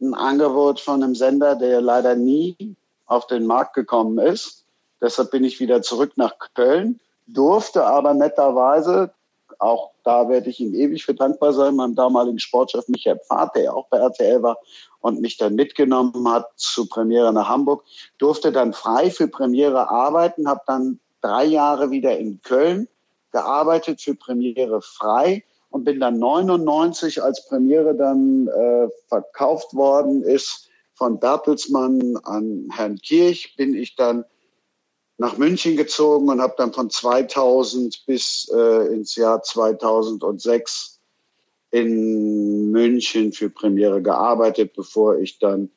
ein 0.01 0.15
Angebot 0.15 0.81
von 0.81 1.03
einem 1.03 1.15
Sender, 1.15 1.57
der 1.57 1.81
leider 1.81 2.17
nie 2.17 2.77
auf 3.07 3.27
den 3.27 3.47
Markt 3.47 3.75
gekommen 3.75 4.19
ist. 4.19 4.65
Deshalb 5.01 5.31
bin 5.31 5.45
ich 5.45 5.61
wieder 5.61 5.83
zurück 5.83 6.13
nach 6.17 6.35
Köln 6.55 7.01
durfte 7.27 7.85
aber 7.85 8.15
netterweise, 8.15 9.13
auch 9.59 9.91
da 10.05 10.29
werde 10.29 10.51
ich 10.51 10.61
ihm 10.61 10.75
ewig 10.75 11.05
für 11.05 11.15
dankbar 11.15 11.53
sein, 11.53 11.77
meinem 11.77 11.95
damaligen 11.95 12.39
Sportchef 12.39 12.89
Michael 12.89 13.21
Pfad, 13.21 13.55
der 13.55 13.75
auch 13.75 13.87
bei 13.89 13.99
RTL 13.99 14.43
war 14.43 14.59
und 15.01 15.21
mich 15.21 15.37
dann 15.37 15.55
mitgenommen 15.55 16.29
hat 16.29 16.49
zu 16.57 16.89
Premiere 16.89 17.33
nach 17.33 17.49
Hamburg, 17.49 17.85
durfte 18.19 18.51
dann 18.51 18.73
frei 18.73 19.11
für 19.11 19.29
Premiere 19.29 19.91
arbeiten, 19.91 20.49
habe 20.49 20.63
dann 20.67 20.99
drei 21.21 21.45
Jahre 21.45 21.91
wieder 21.91 22.19
in 22.19 22.41
Köln 22.43 22.89
gearbeitet 23.31 24.01
für 24.01 24.15
Premiere 24.15 24.83
frei 24.83 25.45
und 25.73 25.85
bin 25.85 25.99
dann 26.01 26.19
99, 26.19 27.23
als 27.23 27.47
Premiere 27.49 27.95
dann 27.95 28.47
äh, 28.47 28.89
verkauft 29.09 29.75
worden 29.75 30.23
ist 30.23 30.69
von 30.95 31.19
Bertelsmann 31.19 32.17
an 32.23 32.69
Herrn 32.71 32.99
Kirch, 32.99 33.57
bin 33.57 33.75
ich 33.75 33.97
dann 33.97 34.25
nach 35.17 35.39
München 35.39 35.77
gezogen 35.77 36.29
und 36.29 36.41
habe 36.41 36.55
dann 36.59 36.73
von 36.73 36.91
2000 36.91 38.05
bis 38.07 38.51
äh, 38.55 38.93
ins 38.93 39.17
Jahr 39.17 39.43
2006 39.43 41.01
in 41.71 42.71
München 42.71 43.33
für 43.33 43.49
Premiere 43.49 44.03
gearbeitet, 44.03 44.75
bevor 44.75 45.19
ich 45.19 45.39
dann 45.39 45.71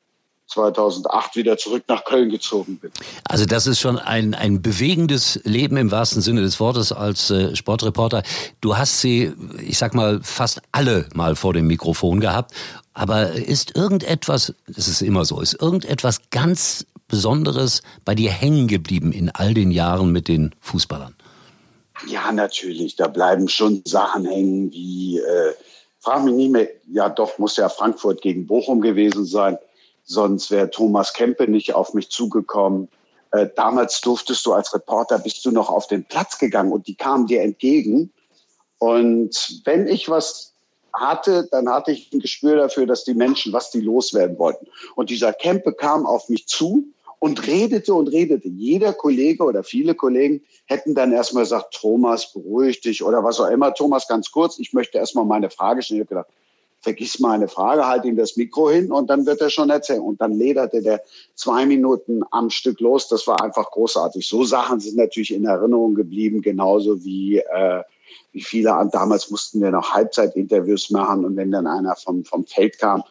2008 0.48 1.36
wieder 1.36 1.58
zurück 1.58 1.84
nach 1.88 2.04
Köln 2.06 2.30
gezogen 2.30 2.78
bin. 2.78 2.92
Also 3.28 3.46
das 3.46 3.68
ist 3.68 3.80
schon 3.80 3.98
ein, 3.98 4.34
ein 4.34 4.62
bewegendes 4.62 5.40
Leben 5.44 5.78
im 5.78 5.92
wahrsten 5.92 6.22
Sinne 6.22 6.42
des 6.42 6.60
Wortes 6.60 6.92
als 6.92 7.30
äh, 7.32 7.56
Sportreporter. 7.56 8.24
Du 8.62 8.78
hast 8.78 9.02
sie, 9.02 9.34
ich 9.60 9.78
sag 9.78 9.96
mal, 9.96 10.22
fast 10.22 10.62
alle 10.72 11.08
mal 11.14 11.36
vor 11.36 11.54
dem 11.54 11.68
Mikrofon 11.68 12.20
gehabt. 12.20 12.54
Aber 12.94 13.32
ist 13.32 13.75
irgendetwas, 13.75 14.54
es 14.68 14.88
ist 14.88 15.02
immer 15.02 15.25
so, 15.25 15.42
ist 15.42 15.60
irgendetwas 15.60 16.30
ganz 16.30 16.86
Besonderes 17.08 17.82
bei 18.04 18.16
dir 18.16 18.32
hängen 18.32 18.68
geblieben 18.68 19.12
in 19.12 19.30
all 19.30 19.54
den 19.54 19.72
Jahren 19.72 20.12
mit 20.12 20.28
den 20.28 20.56
Fußballern? 20.62 21.16
Ja, 22.08 22.32
natürlich. 22.32 22.96
Da 22.96 23.08
bleiben 23.08 23.48
schon 23.48 23.82
Sachen 23.86 24.25
hängen 24.25 24.72
wie, 24.72 25.20
äh, 25.20 25.54
frag 26.00 26.24
mich 26.24 26.34
nicht 26.36 26.52
mehr, 26.52 26.68
ja 26.92 27.10
doch, 27.10 27.38
muss 27.38 27.58
ja 27.58 27.70
Frankfurt 27.70 28.22
gegen 28.22 28.48
Bochum 28.48 28.82
gewesen 28.82 29.25
sein 29.25 29.58
sonst 30.05 30.51
wäre 30.51 30.69
Thomas 30.69 31.13
Kempe 31.13 31.50
nicht 31.50 31.74
auf 31.74 31.93
mich 31.93 32.09
zugekommen. 32.09 32.88
Äh, 33.31 33.50
damals 33.55 34.00
durftest 34.01 34.45
du 34.45 34.53
als 34.53 34.74
Reporter, 34.74 35.19
bist 35.19 35.43
du 35.45 35.51
noch 35.51 35.69
auf 35.69 35.88
den 35.88 36.05
Platz 36.05 36.38
gegangen 36.38 36.71
und 36.71 36.88
die 36.88 36.95
kamen 36.95 37.27
dir 37.27 37.41
entgegen. 37.41 38.12
Und 38.77 39.62
wenn 39.65 39.88
ich 39.88 40.09
was 40.09 40.53
hatte, 40.93 41.47
dann 41.51 41.69
hatte 41.69 41.91
ich 41.91 42.13
ein 42.13 42.19
Gespür 42.19 42.55
dafür, 42.55 42.85
dass 42.85 43.03
die 43.03 43.13
Menschen, 43.13 43.51
was 43.51 43.71
die 43.71 43.81
loswerden 43.81 44.38
wollten. 44.38 44.67
Und 44.95 45.09
dieser 45.09 45.33
Kempe 45.33 45.74
kam 45.74 46.05
auf 46.05 46.29
mich 46.29 46.47
zu 46.47 46.85
und 47.19 47.47
redete 47.47 47.93
und 47.93 48.07
redete. 48.07 48.47
Jeder 48.47 48.93
Kollege 48.93 49.43
oder 49.43 49.63
viele 49.63 49.95
Kollegen 49.95 50.41
hätten 50.65 50.95
dann 50.95 51.12
erstmal 51.12 51.43
gesagt, 51.43 51.74
Thomas, 51.74 52.31
beruhig 52.31 52.81
dich 52.81 53.03
oder 53.03 53.24
was 53.24 53.39
auch 53.39 53.50
immer. 53.50 53.74
Thomas, 53.74 54.07
ganz 54.07 54.31
kurz, 54.31 54.59
ich 54.59 54.74
möchte 54.74 54.97
erstmal 54.97 55.25
meine 55.25 55.50
Frage 55.50 55.81
stellen. 55.81 56.01
Ich 56.01 56.07
habe 56.07 56.15
gedacht, 56.15 56.29
vergiss 56.86 57.20
mal 57.20 57.32
eine 57.32 57.48
Frage, 57.48 57.88
halt 57.88 58.06
ihm 58.06 58.15
das 58.15 58.38
Mikro 58.38 58.70
hin 58.70 58.92
und 58.92 59.10
dann 59.10 59.25
wird 59.25 59.42
er 59.42 59.50
schon 59.50 59.72
erzählen. 59.72 60.01
Und 60.01 60.22
dann 60.22 60.34
lederte 60.34 60.84
der 60.84 61.01
zwei 61.34 61.65
Minuten 61.65 62.22
am 62.30 62.51
Stück 62.51 62.80
los. 62.80 63.08
Das 63.08 63.25
war 63.25 63.42
einfach 63.44 63.72
großartig. 63.72 64.27
So 64.27 64.44
Sachen 64.44 64.80
sind 64.80 64.96
natürlich 64.96 65.34
in 65.34 65.46
Erinnerung 65.46 65.96
geblieben, 65.96 66.44
genauso 66.44 67.04
wie, 67.04 67.39
äh, 67.39 67.82
wie 68.34 68.44
viele 68.44 68.75
an. 68.75 68.92
Damals 68.92 69.32
mussten 69.32 69.62
wir 69.62 69.72
noch 69.72 69.96
Halbzeitinterviews 69.96 70.92
machen 70.92 71.25
und 71.25 71.36
wenn 71.38 71.51
dann 71.51 71.65
einer 71.65 71.96
vom, 71.96 72.24
vom 72.24 72.46
Feld 72.46 72.77
kam 72.77 73.04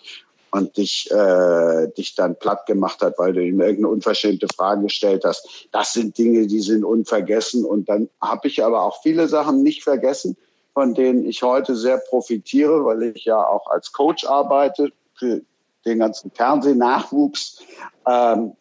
und 0.52 0.76
dich, 0.76 1.10
äh, 1.10 1.88
dich 1.98 2.14
dann 2.14 2.38
platt 2.38 2.66
gemacht 2.66 3.02
hat, 3.02 3.18
weil 3.18 3.32
du 3.32 3.42
ihm 3.42 3.60
irgendeine 3.60 3.88
unverschämte 3.88 4.46
Frage 4.54 4.82
gestellt 4.82 5.24
hast. 5.24 5.66
Das 5.72 5.94
sind 5.94 6.16
Dinge, 6.16 6.46
die 6.46 6.60
sind 6.60 6.84
unvergessen. 6.84 7.64
Und 7.64 7.88
dann 7.88 8.08
habe 8.20 8.46
ich 8.46 8.62
aber 8.62 8.82
auch 8.82 9.02
viele 9.02 9.26
Sachen 9.26 9.64
nicht 9.64 9.82
vergessen 9.82 10.36
von 10.74 10.94
denen 10.94 11.24
ich 11.24 11.42
heute 11.42 11.76
sehr 11.76 11.98
profitiere, 11.98 12.84
weil 12.84 13.04
ich 13.04 13.24
ja 13.24 13.38
auch 13.38 13.68
als 13.68 13.92
Coach 13.92 14.26
arbeite 14.26 14.90
für 15.14 15.40
den 15.86 16.00
ganzen 16.00 16.30
Fernsehnachwuchs. 16.32 17.62
Ähm, 18.06 18.52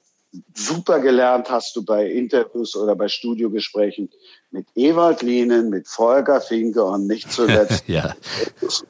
super 0.53 0.99
gelernt 0.99 1.49
hast 1.49 1.75
du 1.75 1.83
bei 1.83 2.07
Interviews 2.07 2.75
oder 2.75 2.95
bei 2.95 3.07
Studiogesprächen 3.07 4.09
mit 4.51 4.67
Ewald 4.75 5.21
Lienen, 5.21 5.69
mit 5.69 5.87
Volker 5.87 6.41
Finke 6.41 6.83
und 6.83 7.07
nicht 7.07 7.31
zuletzt 7.31 7.83
ja. 7.87 8.15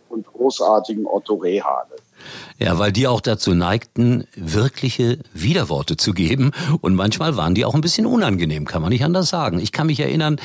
und 0.09 0.25
großartigen 0.25 1.05
Otto 1.05 1.35
Rehagel. 1.35 1.97
Ja, 2.57 2.79
weil 2.79 2.91
die 2.91 3.07
auch 3.07 3.21
dazu 3.21 3.53
neigten, 3.53 4.25
wirkliche 4.35 5.19
Widerworte 5.33 5.97
zu 5.97 6.13
geben. 6.13 6.51
Und 6.81 6.95
manchmal 6.95 7.35
waren 7.35 7.55
die 7.55 7.65
auch 7.65 7.75
ein 7.75 7.81
bisschen 7.81 8.05
unangenehm, 8.05 8.65
kann 8.65 8.81
man 8.81 8.91
nicht 8.91 9.03
anders 9.03 9.29
sagen. 9.29 9.59
Ich 9.59 9.71
kann 9.71 9.87
mich 9.87 9.99
erinnern, 9.99 10.39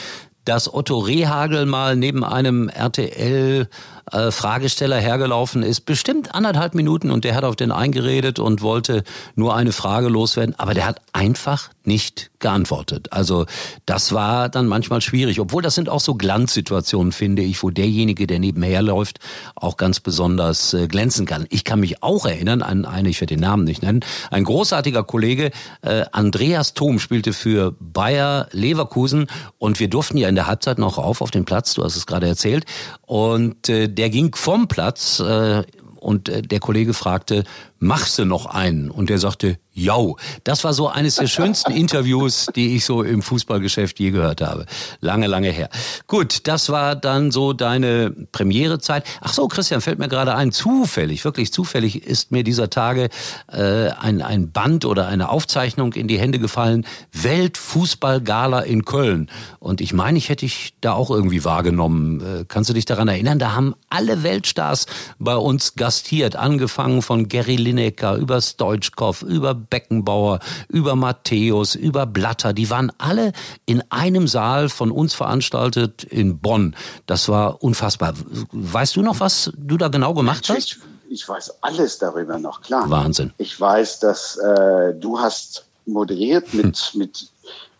dass 0.49 0.73
Otto 0.73 0.99
Rehagel 0.99 1.67
mal 1.67 1.95
neben 1.95 2.25
einem 2.25 2.71
RTL 2.71 3.69
äh, 4.13 4.31
hergelaufen 4.31 5.63
ist, 5.63 5.83
bestimmt 5.83 6.35
anderthalb 6.35 6.75
Minuten 6.75 7.11
und 7.11 7.25
der 7.25 7.35
hat 7.35 7.45
auf 7.45 7.57
den 7.57 7.71
eingeredet 7.71 8.39
und 8.39 8.63
wollte 8.63 9.05
nur 9.35 9.55
eine 9.55 9.73
Frage 9.73 10.09
loswerden, 10.09 10.55
aber 10.59 10.73
der 10.73 10.87
hat 10.87 11.03
einfach 11.13 11.69
nicht 11.85 12.31
geantwortet. 12.39 13.13
Also 13.13 13.47
das 13.85 14.13
war 14.13 14.49
dann 14.49 14.67
manchmal 14.67 15.01
schwierig, 15.01 15.41
obwohl 15.41 15.63
das 15.63 15.75
sind 15.75 15.89
auch 15.89 16.01
so 16.01 16.15
Glanzsituationen, 16.15 17.13
finde 17.13 17.43
ich, 17.43 17.63
wo 17.63 17.71
derjenige, 17.71 18.27
der 18.27 18.39
nebenher 18.39 18.83
läuft, 18.83 19.19
auch 19.55 19.77
ganz 19.77 20.01
besonders 20.01 20.75
äh, 20.75 20.87
glänzen 20.87 21.27
kann. 21.27 21.47
Ich 21.51 21.65
kann 21.65 21.81
mich 21.81 22.03
auch 22.03 22.27
erinnern 22.27 22.63
an 22.63 22.85
eine, 22.85 23.09
ich 23.09 23.21
werde 23.21 23.35
den 23.35 23.41
Namen 23.41 23.65
nicht 23.65 23.83
nennen, 23.83 24.01
ein 24.31 24.45
großartiger 24.45 25.03
Kollege, 25.03 25.51
äh, 25.83 26.05
Andreas 26.13 26.75
Thom 26.75 26.99
spielte 26.99 27.33
für 27.33 27.75
Bayer 27.81 28.49
Leverkusen 28.53 29.27
und 29.59 29.81
wir 29.81 29.89
durften 29.89 30.17
ja 30.17 30.29
in 30.29 30.37
der 30.39 30.47
Halbzeit 30.47 30.79
noch 30.79 30.99
auf 30.99 31.21
auf 31.21 31.33
den 31.33 31.45
Platz, 31.45 31.75
du 31.75 31.83
hast 31.83 31.97
es 31.97 32.07
gerade 32.07 32.29
erzählt, 32.29 32.65
und 33.03 33.69
äh, 33.69 33.89
der 33.89 34.09
ging 34.09 34.37
vom 34.37 34.69
Platz 34.69 35.19
äh, 35.19 35.65
und 35.97 36.29
äh, 36.29 36.43
der 36.43 36.61
Kollege 36.61 36.95
fragte, 36.95 37.43
machst 37.81 38.19
du 38.19 38.25
noch 38.25 38.47
einen? 38.47 38.89
Und 38.89 39.11
der 39.11 39.19
sagte, 39.19 39.59
Jau, 39.79 40.17
das 40.43 40.65
war 40.65 40.73
so 40.73 40.89
eines 40.89 41.17
der 41.17 41.29
schönsten 41.29 41.71
Interviews, 41.85 42.49
die 42.57 42.75
ich 42.75 42.85
so 42.85 43.05
im 43.05 43.23
Fußballgeschäft 43.23 44.01
je 44.01 44.11
gehört 44.11 44.41
habe. 44.41 44.67
Lange, 45.01 45.29
lange 45.29 45.51
her. 45.51 45.69
Gut, 46.09 46.49
das 46.49 46.71
war 46.71 46.97
dann 46.97 47.31
so 47.31 47.53
deine 47.53 48.11
Premierezeit. 48.33 49.05
Ach 49.21 49.33
so, 49.33 49.47
Christian, 49.47 49.81
fällt 49.81 50.01
mir 50.01 50.09
gerade 50.09 50.35
ein, 50.35 50.51
zufällig, 50.51 51.25
wirklich 51.25 51.53
zufällig 51.53 52.05
ist 52.05 52.33
mir 52.33 52.43
dieser 52.43 52.71
Tage 52.71 53.09
äh, 53.53 53.91
ein, 53.91 54.21
ein 54.21 54.51
Band 54.51 54.85
oder 54.85 55.07
eine 55.07 55.29
Aufzeichnung 55.29 55.93
in 55.93 56.09
die 56.09 56.19
Hände 56.19 56.41
gefallen. 56.41 56.85
Weltfußballgala 57.13 58.61
in 58.61 58.85
Köln. 58.85 59.31
Und 59.61 59.81
ich 59.81 59.93
meine, 59.93 60.19
ich 60.19 60.29
hätte 60.29 60.47
dich 60.47 60.75
da 60.81 60.95
auch 60.95 61.11
irgendwie 61.11 61.45
wahrgenommen. 61.45 62.21
Äh, 62.21 62.45
kannst 62.49 62.69
du 62.69 62.75
dich 62.75 62.85
daran 62.85 63.07
erinnern? 63.07 63.39
Da 63.39 63.53
haben 63.53 63.75
alle 63.91 64.25
Weltstars 64.25 64.87
bei 65.21 65.37
uns 65.37 65.77
gastiert, 65.77 66.35
angefangen 66.35 67.03
von 67.03 67.29
Gary 67.29 67.57
Lineker 67.57 68.17
über 68.17 68.41
Stoichkov, 68.41 69.23
über 69.23 69.55
Beckenbauer, 69.71 70.41
über 70.69 70.97
Matthäus, 70.97 71.75
über 71.75 72.07
Blatter. 72.07 72.53
Die 72.53 72.71
waren 72.71 72.93
alle 72.99 73.33
in 73.67 73.83
einem 73.91 74.29
Saal 74.29 74.69
von 74.69 74.91
uns 74.91 75.15
veranstaltet 75.15 76.05
in 76.05 76.39
Bonn. 76.39 76.77
Das 77.07 77.29
war 77.29 77.63
unfassbar. 77.63 78.15
Weißt 78.53 78.97
du 78.97 79.03
noch, 79.03 79.21
was 79.21 79.53
du 79.57 79.77
da 79.77 79.89
genau 79.89 80.15
gemacht 80.15 80.49
hast? 80.49 80.79
Ich 81.11 81.29
weiß 81.29 81.63
alles 81.63 81.99
darüber 81.99 82.39
noch, 82.39 82.61
klar. 82.61 82.91
Wahnsinn. 82.91 83.33
Ich 83.39 83.59
weiß, 83.59 84.01
dass 84.01 84.37
äh, 84.37 84.95
du 84.95 85.19
hast 85.19 85.65
moderiert 85.87 86.53
mit, 86.53 86.77
hm. 86.77 86.99
mit, 86.99 87.31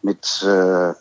mit 0.03 0.43
äh, 0.43 0.95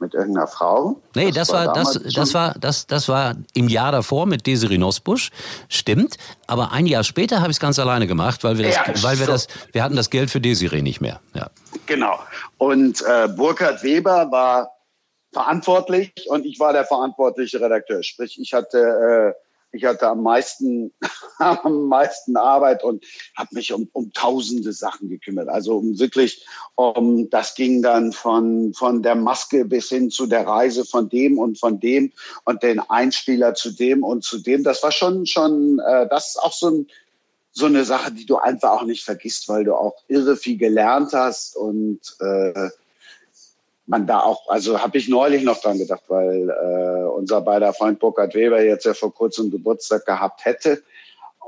mit 0.00 0.14
irgendeiner 0.14 0.46
Frau. 0.46 1.00
Nee, 1.14 1.30
das, 1.30 1.48
das 1.48 1.52
war, 1.52 1.66
war 1.66 1.74
das, 1.74 2.00
das 2.14 2.34
war 2.34 2.54
das 2.58 2.86
das 2.86 3.08
war 3.08 3.34
im 3.54 3.68
Jahr 3.68 3.92
davor 3.92 4.26
mit 4.26 4.46
Desiree 4.46 4.78
Nosbusch, 4.78 5.30
stimmt. 5.68 6.16
Aber 6.46 6.72
ein 6.72 6.86
Jahr 6.86 7.04
später 7.04 7.40
habe 7.40 7.50
ich 7.50 7.56
es 7.56 7.60
ganz 7.60 7.78
alleine 7.78 8.06
gemacht, 8.06 8.44
weil 8.44 8.58
wir 8.58 8.66
das, 8.66 8.74
ja, 8.74 9.02
weil 9.02 9.18
wir 9.18 9.26
so. 9.26 9.32
das, 9.32 9.48
wir 9.72 9.82
hatten 9.82 9.96
das 9.96 10.10
Geld 10.10 10.30
für 10.30 10.40
Desiree 10.40 10.82
nicht 10.82 11.00
mehr. 11.00 11.20
Ja. 11.34 11.50
Genau. 11.86 12.18
Und 12.58 13.02
äh, 13.02 13.28
Burkhard 13.28 13.82
Weber 13.82 14.30
war 14.30 14.70
verantwortlich 15.32 16.12
und 16.28 16.46
ich 16.46 16.58
war 16.58 16.72
der 16.72 16.84
verantwortliche 16.84 17.60
Redakteur. 17.60 18.02
Sprich, 18.02 18.38
ich 18.40 18.54
hatte 18.54 19.34
äh, 19.36 19.45
ich 19.76 19.84
hatte 19.84 20.08
am 20.08 20.22
meisten, 20.22 20.92
am 21.38 21.88
meisten 21.88 22.36
Arbeit 22.36 22.82
und 22.82 23.04
habe 23.36 23.50
mich 23.52 23.72
um, 23.72 23.88
um 23.92 24.12
tausende 24.12 24.72
Sachen 24.72 25.08
gekümmert. 25.08 25.48
Also 25.48 25.76
um 25.76 25.98
wirklich, 25.98 26.44
um, 26.74 27.30
das 27.30 27.54
ging 27.54 27.82
dann 27.82 28.12
von, 28.12 28.74
von 28.74 29.02
der 29.02 29.14
Maske 29.14 29.64
bis 29.64 29.88
hin 29.88 30.10
zu 30.10 30.26
der 30.26 30.46
Reise 30.46 30.84
von 30.84 31.08
dem 31.08 31.38
und 31.38 31.58
von 31.58 31.78
dem 31.80 32.12
und 32.44 32.62
den 32.62 32.80
Einspieler 32.80 33.54
zu 33.54 33.70
dem 33.70 34.02
und 34.02 34.24
zu 34.24 34.38
dem. 34.38 34.64
Das 34.64 34.82
war 34.82 34.92
schon, 34.92 35.26
schon, 35.26 35.78
äh, 35.86 36.08
das 36.08 36.30
ist 36.30 36.42
auch 36.42 36.52
so 36.52 36.70
ein, 36.70 36.86
so 37.52 37.66
eine 37.66 37.84
Sache, 37.84 38.12
die 38.12 38.26
du 38.26 38.36
einfach 38.36 38.70
auch 38.70 38.84
nicht 38.84 39.02
vergisst, 39.02 39.48
weil 39.48 39.64
du 39.64 39.74
auch 39.74 39.94
irre 40.08 40.36
viel 40.36 40.58
gelernt 40.58 41.12
hast 41.14 41.56
und 41.56 42.00
äh, 42.20 42.68
man 43.86 44.06
da 44.06 44.20
auch, 44.20 44.48
also 44.48 44.80
habe 44.82 44.98
ich 44.98 45.08
neulich 45.08 45.42
noch 45.42 45.60
dran 45.60 45.78
gedacht, 45.78 46.02
weil 46.08 46.50
äh, 46.50 47.08
unser 47.08 47.40
beider 47.40 47.72
Freund 47.72 47.98
Burkhard 47.98 48.34
Weber 48.34 48.62
jetzt 48.62 48.84
ja 48.84 48.94
vor 48.94 49.14
kurzem 49.14 49.50
Geburtstag 49.50 50.04
gehabt 50.04 50.44
hätte. 50.44 50.82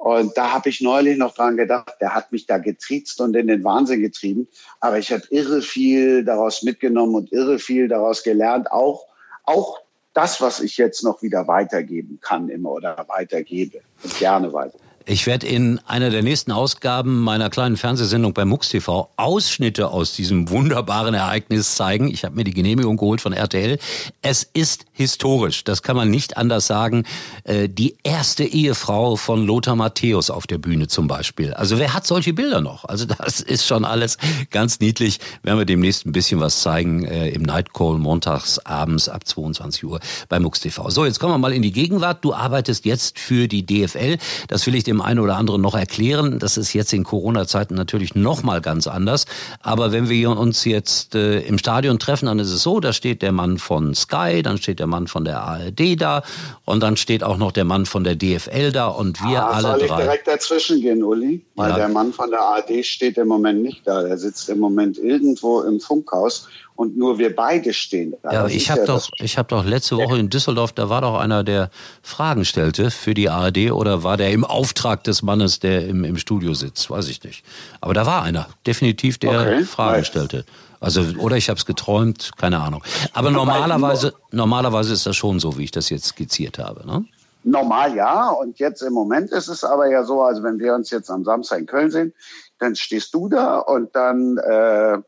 Und 0.00 0.36
da 0.38 0.52
habe 0.52 0.68
ich 0.68 0.80
neulich 0.80 1.18
noch 1.18 1.34
dran 1.34 1.56
gedacht, 1.56 1.96
der 2.00 2.14
hat 2.14 2.30
mich 2.30 2.46
da 2.46 2.58
getriezt 2.58 3.20
und 3.20 3.34
in 3.34 3.48
den 3.48 3.64
Wahnsinn 3.64 4.00
getrieben. 4.00 4.46
Aber 4.78 4.98
ich 4.98 5.12
habe 5.12 5.24
irre 5.30 5.60
viel 5.60 6.24
daraus 6.24 6.62
mitgenommen 6.62 7.16
und 7.16 7.32
irre 7.32 7.58
viel 7.58 7.88
daraus 7.88 8.22
gelernt. 8.22 8.70
Auch, 8.70 9.06
auch 9.42 9.80
das, 10.14 10.40
was 10.40 10.60
ich 10.60 10.76
jetzt 10.76 11.02
noch 11.02 11.22
wieder 11.22 11.48
weitergeben 11.48 12.20
kann 12.20 12.48
immer 12.48 12.70
oder 12.70 13.04
weitergebe 13.08 13.80
und 14.04 14.16
gerne 14.18 14.52
weiter. 14.52 14.78
Ich 15.10 15.26
werde 15.26 15.46
in 15.46 15.80
einer 15.86 16.10
der 16.10 16.22
nächsten 16.22 16.52
Ausgaben 16.52 17.20
meiner 17.20 17.48
kleinen 17.48 17.78
Fernsehsendung 17.78 18.34
bei 18.34 18.44
MUX 18.44 18.68
TV 18.68 19.08
Ausschnitte 19.16 19.88
aus 19.88 20.12
diesem 20.12 20.50
wunderbaren 20.50 21.14
Ereignis 21.14 21.76
zeigen. 21.76 22.08
Ich 22.08 22.26
habe 22.26 22.36
mir 22.36 22.44
die 22.44 22.52
Genehmigung 22.52 22.98
geholt 22.98 23.22
von 23.22 23.32
RTL. 23.32 23.78
Es 24.20 24.42
ist 24.42 24.84
historisch, 24.92 25.64
das 25.64 25.82
kann 25.82 25.96
man 25.96 26.10
nicht 26.10 26.36
anders 26.36 26.66
sagen. 26.66 27.04
Äh, 27.44 27.70
die 27.70 27.96
erste 28.02 28.44
Ehefrau 28.44 29.16
von 29.16 29.46
Lothar 29.46 29.76
Matthäus 29.76 30.28
auf 30.28 30.46
der 30.46 30.58
Bühne 30.58 30.88
zum 30.88 31.06
Beispiel. 31.06 31.54
Also 31.54 31.78
wer 31.78 31.94
hat 31.94 32.06
solche 32.06 32.34
Bilder 32.34 32.60
noch? 32.60 32.84
Also 32.84 33.06
das 33.06 33.40
ist 33.40 33.66
schon 33.66 33.86
alles 33.86 34.18
ganz 34.50 34.78
niedlich. 34.78 35.20
Werden 35.42 35.58
wir 35.58 35.64
demnächst 35.64 36.04
ein 36.04 36.12
bisschen 36.12 36.40
was 36.40 36.60
zeigen 36.60 37.06
äh, 37.06 37.30
im 37.30 37.44
Nightcall 37.44 37.96
montags 37.96 38.58
abends 38.58 39.08
ab 39.08 39.26
22 39.26 39.86
Uhr 39.86 40.00
bei 40.28 40.38
MUX 40.38 40.60
TV. 40.60 40.90
So, 40.90 41.06
jetzt 41.06 41.18
kommen 41.18 41.32
wir 41.32 41.38
mal 41.38 41.54
in 41.54 41.62
die 41.62 41.72
Gegenwart. 41.72 42.22
Du 42.22 42.34
arbeitest 42.34 42.84
jetzt 42.84 43.18
für 43.18 43.48
die 43.48 43.64
DFL. 43.64 44.18
Das 44.48 44.66
will 44.66 44.74
ich 44.74 44.84
dem 44.84 44.97
einen 45.00 45.20
oder 45.20 45.36
anderen 45.36 45.60
noch 45.60 45.74
erklären. 45.74 46.38
Das 46.38 46.56
ist 46.56 46.72
jetzt 46.72 46.92
in 46.92 47.04
Corona-Zeiten 47.04 47.74
natürlich 47.74 48.14
noch 48.14 48.42
mal 48.42 48.60
ganz 48.60 48.86
anders. 48.86 49.26
Aber 49.60 49.92
wenn 49.92 50.08
wir 50.08 50.30
uns 50.30 50.64
jetzt 50.64 51.14
äh, 51.14 51.40
im 51.40 51.58
Stadion 51.58 51.98
treffen, 51.98 52.26
dann 52.26 52.38
ist 52.38 52.50
es 52.50 52.62
so, 52.62 52.80
da 52.80 52.92
steht 52.92 53.22
der 53.22 53.32
Mann 53.32 53.58
von 53.58 53.94
Sky, 53.94 54.42
dann 54.42 54.58
steht 54.58 54.78
der 54.78 54.86
Mann 54.86 55.06
von 55.06 55.24
der 55.24 55.42
ARD 55.42 56.00
da 56.00 56.22
und 56.64 56.82
dann 56.82 56.96
steht 56.96 57.24
auch 57.24 57.36
noch 57.36 57.52
der 57.52 57.64
Mann 57.64 57.86
von 57.86 58.04
der 58.04 58.16
DFL 58.16 58.72
da 58.72 58.88
und 58.88 59.22
wir 59.22 59.42
ah, 59.42 59.50
alle 59.50 59.62
soll 59.62 59.78
drei. 59.78 59.86
Soll 59.86 59.98
ich 59.98 60.04
direkt 60.04 60.28
dazwischen 60.28 60.80
gehen, 60.80 61.02
Uli? 61.02 61.44
Weil 61.54 61.70
ja. 61.70 61.76
der 61.76 61.88
Mann 61.88 62.12
von 62.12 62.30
der 62.30 62.40
ARD 62.40 62.84
steht 62.84 63.18
im 63.18 63.28
Moment 63.28 63.62
nicht 63.62 63.86
da. 63.86 64.02
Der 64.02 64.18
sitzt 64.18 64.48
im 64.48 64.58
Moment 64.58 64.98
irgendwo 64.98 65.62
im 65.62 65.80
Funkhaus 65.80 66.48
und 66.78 66.96
nur 66.96 67.18
wir 67.18 67.34
beide 67.34 67.72
stehen 67.72 68.14
da. 68.22 68.32
Ja, 68.32 68.46
ich 68.46 68.70
habe 68.70 68.82
ja 68.82 68.86
doch, 68.86 69.10
ich 69.18 69.36
habe 69.36 69.48
doch 69.48 69.64
letzte 69.64 69.96
Woche 69.96 70.16
in 70.16 70.30
Düsseldorf, 70.30 70.70
da 70.70 70.88
war 70.88 71.00
doch 71.00 71.18
einer, 71.18 71.42
der 71.42 71.70
Fragen 72.02 72.44
stellte 72.44 72.92
für 72.92 73.14
die 73.14 73.28
ARD 73.28 73.72
oder 73.72 74.04
war 74.04 74.16
der 74.16 74.30
im 74.30 74.44
Auftrag 74.44 75.02
des 75.02 75.22
Mannes, 75.22 75.58
der 75.58 75.88
im, 75.88 76.04
im 76.04 76.16
Studio 76.18 76.54
sitzt, 76.54 76.88
weiß 76.88 77.08
ich 77.08 77.24
nicht. 77.24 77.44
Aber 77.80 77.94
da 77.94 78.06
war 78.06 78.22
einer, 78.22 78.46
definitiv, 78.64 79.18
der 79.18 79.40
okay, 79.40 79.64
Fragen 79.64 80.04
stellte. 80.04 80.44
Also 80.78 81.02
oder 81.18 81.36
ich 81.36 81.48
habe 81.48 81.58
es 81.58 81.66
geträumt, 81.66 82.30
keine 82.38 82.60
Ahnung. 82.60 82.84
Aber 83.12 83.32
normalerweise, 83.32 84.14
normalerweise 84.30 84.92
ist 84.92 85.04
das 85.04 85.16
schon 85.16 85.40
so, 85.40 85.58
wie 85.58 85.64
ich 85.64 85.72
das 85.72 85.90
jetzt 85.90 86.06
skizziert 86.06 86.60
habe. 86.60 86.86
Ne? 86.86 87.04
Normal 87.42 87.96
ja. 87.96 88.30
Und 88.30 88.60
jetzt 88.60 88.82
im 88.82 88.92
Moment 88.92 89.32
ist 89.32 89.48
es 89.48 89.64
aber 89.64 89.90
ja 89.90 90.04
so, 90.04 90.22
also 90.22 90.44
wenn 90.44 90.60
wir 90.60 90.76
uns 90.76 90.90
jetzt 90.90 91.10
am 91.10 91.24
Samstag 91.24 91.58
in 91.58 91.66
Köln 91.66 91.90
sehen, 91.90 92.14
dann 92.60 92.76
stehst 92.76 93.12
du 93.14 93.28
da 93.28 93.58
und 93.58 93.96
dann 93.96 94.38
äh, 94.38 94.98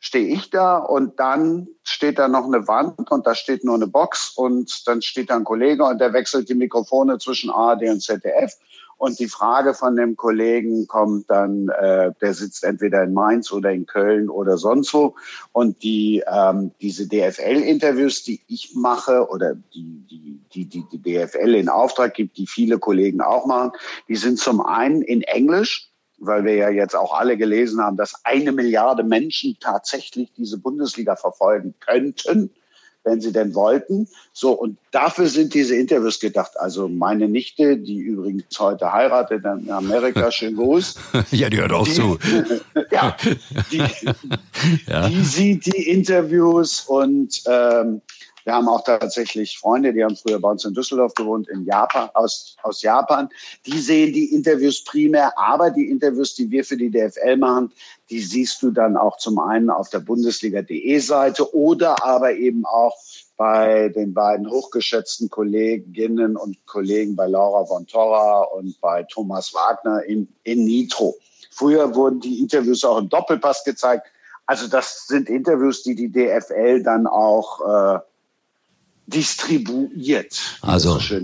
stehe 0.00 0.28
ich 0.28 0.50
da 0.50 0.76
und 0.78 1.18
dann 1.18 1.68
steht 1.82 2.18
da 2.18 2.28
noch 2.28 2.44
eine 2.44 2.68
Wand 2.68 3.10
und 3.10 3.26
da 3.26 3.34
steht 3.34 3.64
nur 3.64 3.74
eine 3.74 3.86
Box 3.86 4.32
und 4.36 4.86
dann 4.86 5.02
steht 5.02 5.30
da 5.30 5.36
ein 5.36 5.44
Kollege 5.44 5.84
und 5.84 6.00
der 6.00 6.12
wechselt 6.12 6.48
die 6.48 6.54
Mikrofone 6.54 7.18
zwischen 7.18 7.50
ARD 7.50 7.82
und 7.90 8.02
ZDF 8.02 8.54
und 8.98 9.20
die 9.20 9.28
Frage 9.28 9.74
von 9.74 9.94
dem 9.94 10.16
Kollegen 10.16 10.88
kommt 10.88 11.30
dann, 11.30 11.68
äh, 11.68 12.10
der 12.20 12.34
sitzt 12.34 12.64
entweder 12.64 13.04
in 13.04 13.14
Mainz 13.14 13.52
oder 13.52 13.70
in 13.70 13.86
Köln 13.86 14.28
oder 14.28 14.58
sonst 14.58 14.92
wo. 14.92 15.14
Und 15.52 15.84
die 15.84 16.24
ähm, 16.26 16.72
diese 16.80 17.06
DFL-Interviews, 17.06 18.24
die 18.24 18.40
ich 18.48 18.74
mache 18.74 19.28
oder 19.28 19.54
die, 19.54 20.04
die 20.10 20.40
die 20.52 20.64
die 20.64 20.84
die 20.90 21.00
DFL 21.00 21.54
in 21.54 21.68
Auftrag 21.68 22.14
gibt, 22.14 22.36
die 22.38 22.48
viele 22.48 22.80
Kollegen 22.80 23.20
auch 23.20 23.46
machen, 23.46 23.70
die 24.08 24.16
sind 24.16 24.40
zum 24.40 24.60
einen 24.60 25.02
in 25.02 25.22
Englisch 25.22 25.87
weil 26.18 26.44
wir 26.44 26.54
ja 26.54 26.70
jetzt 26.70 26.96
auch 26.96 27.14
alle 27.14 27.36
gelesen 27.36 27.80
haben, 27.80 27.96
dass 27.96 28.24
eine 28.24 28.52
Milliarde 28.52 29.04
Menschen 29.04 29.56
tatsächlich 29.60 30.32
diese 30.36 30.58
Bundesliga 30.58 31.16
verfolgen 31.16 31.74
könnten, 31.80 32.50
wenn 33.04 33.20
sie 33.20 33.32
denn 33.32 33.54
wollten. 33.54 34.08
So, 34.32 34.52
und 34.52 34.78
dafür 34.90 35.28
sind 35.28 35.54
diese 35.54 35.76
Interviews 35.76 36.20
gedacht. 36.20 36.52
Also 36.58 36.88
meine 36.88 37.28
Nichte, 37.28 37.76
die 37.76 37.98
übrigens 37.98 38.58
heute 38.58 38.92
heiratet 38.92 39.44
in 39.44 39.70
Amerika, 39.70 40.30
schön 40.32 40.56
Gruß. 40.56 40.96
ja, 41.30 41.48
die 41.48 41.58
hört 41.58 41.72
auch 41.72 41.86
die, 41.86 41.92
zu. 41.92 42.18
ja, 42.90 43.16
die, 43.72 43.78
ja, 44.86 45.08
die 45.08 45.22
sieht 45.22 45.66
die 45.66 45.90
Interviews 45.90 46.80
und 46.80 47.42
ähm, 47.46 48.02
wir 48.48 48.54
haben 48.54 48.68
auch 48.70 48.82
tatsächlich 48.82 49.58
Freunde, 49.58 49.92
die 49.92 50.02
haben 50.02 50.16
früher 50.16 50.40
bei 50.40 50.50
uns 50.50 50.64
in 50.64 50.72
Düsseldorf 50.72 51.12
gewohnt, 51.12 51.50
in 51.50 51.66
Japan, 51.66 52.08
aus, 52.14 52.56
aus 52.62 52.80
Japan. 52.80 53.28
Die 53.66 53.78
sehen 53.78 54.14
die 54.14 54.34
Interviews 54.34 54.84
primär, 54.84 55.38
aber 55.38 55.70
die 55.70 55.90
Interviews, 55.90 56.34
die 56.34 56.50
wir 56.50 56.64
für 56.64 56.78
die 56.78 56.90
DFL 56.90 57.36
machen, 57.36 57.70
die 58.08 58.20
siehst 58.20 58.62
du 58.62 58.70
dann 58.70 58.96
auch 58.96 59.18
zum 59.18 59.38
einen 59.38 59.68
auf 59.68 59.90
der 59.90 59.98
Bundesliga.de 59.98 60.98
Seite 60.98 61.54
oder 61.54 62.02
aber 62.02 62.32
eben 62.32 62.64
auch 62.64 62.96
bei 63.36 63.90
den 63.90 64.14
beiden 64.14 64.50
hochgeschätzten 64.50 65.28
Kolleginnen 65.28 66.34
und 66.34 66.56
Kollegen 66.64 67.16
bei 67.16 67.26
Laura 67.26 67.66
von 67.66 67.86
Torra 67.86 68.44
und 68.44 68.80
bei 68.80 69.02
Thomas 69.02 69.52
Wagner 69.52 70.04
in, 70.04 70.26
in 70.44 70.64
Nitro. 70.64 71.14
Früher 71.50 71.94
wurden 71.94 72.20
die 72.20 72.40
Interviews 72.40 72.82
auch 72.82 72.96
im 72.96 73.10
Doppelpass 73.10 73.62
gezeigt. 73.64 74.06
Also 74.46 74.68
das 74.68 75.06
sind 75.06 75.28
Interviews, 75.28 75.82
die 75.82 75.94
die 75.94 76.10
DFL 76.10 76.82
dann 76.82 77.06
auch 77.06 77.60
äh, 77.96 77.98
distribuiert. 79.08 80.38
Also 80.60 80.98
so 80.98 81.16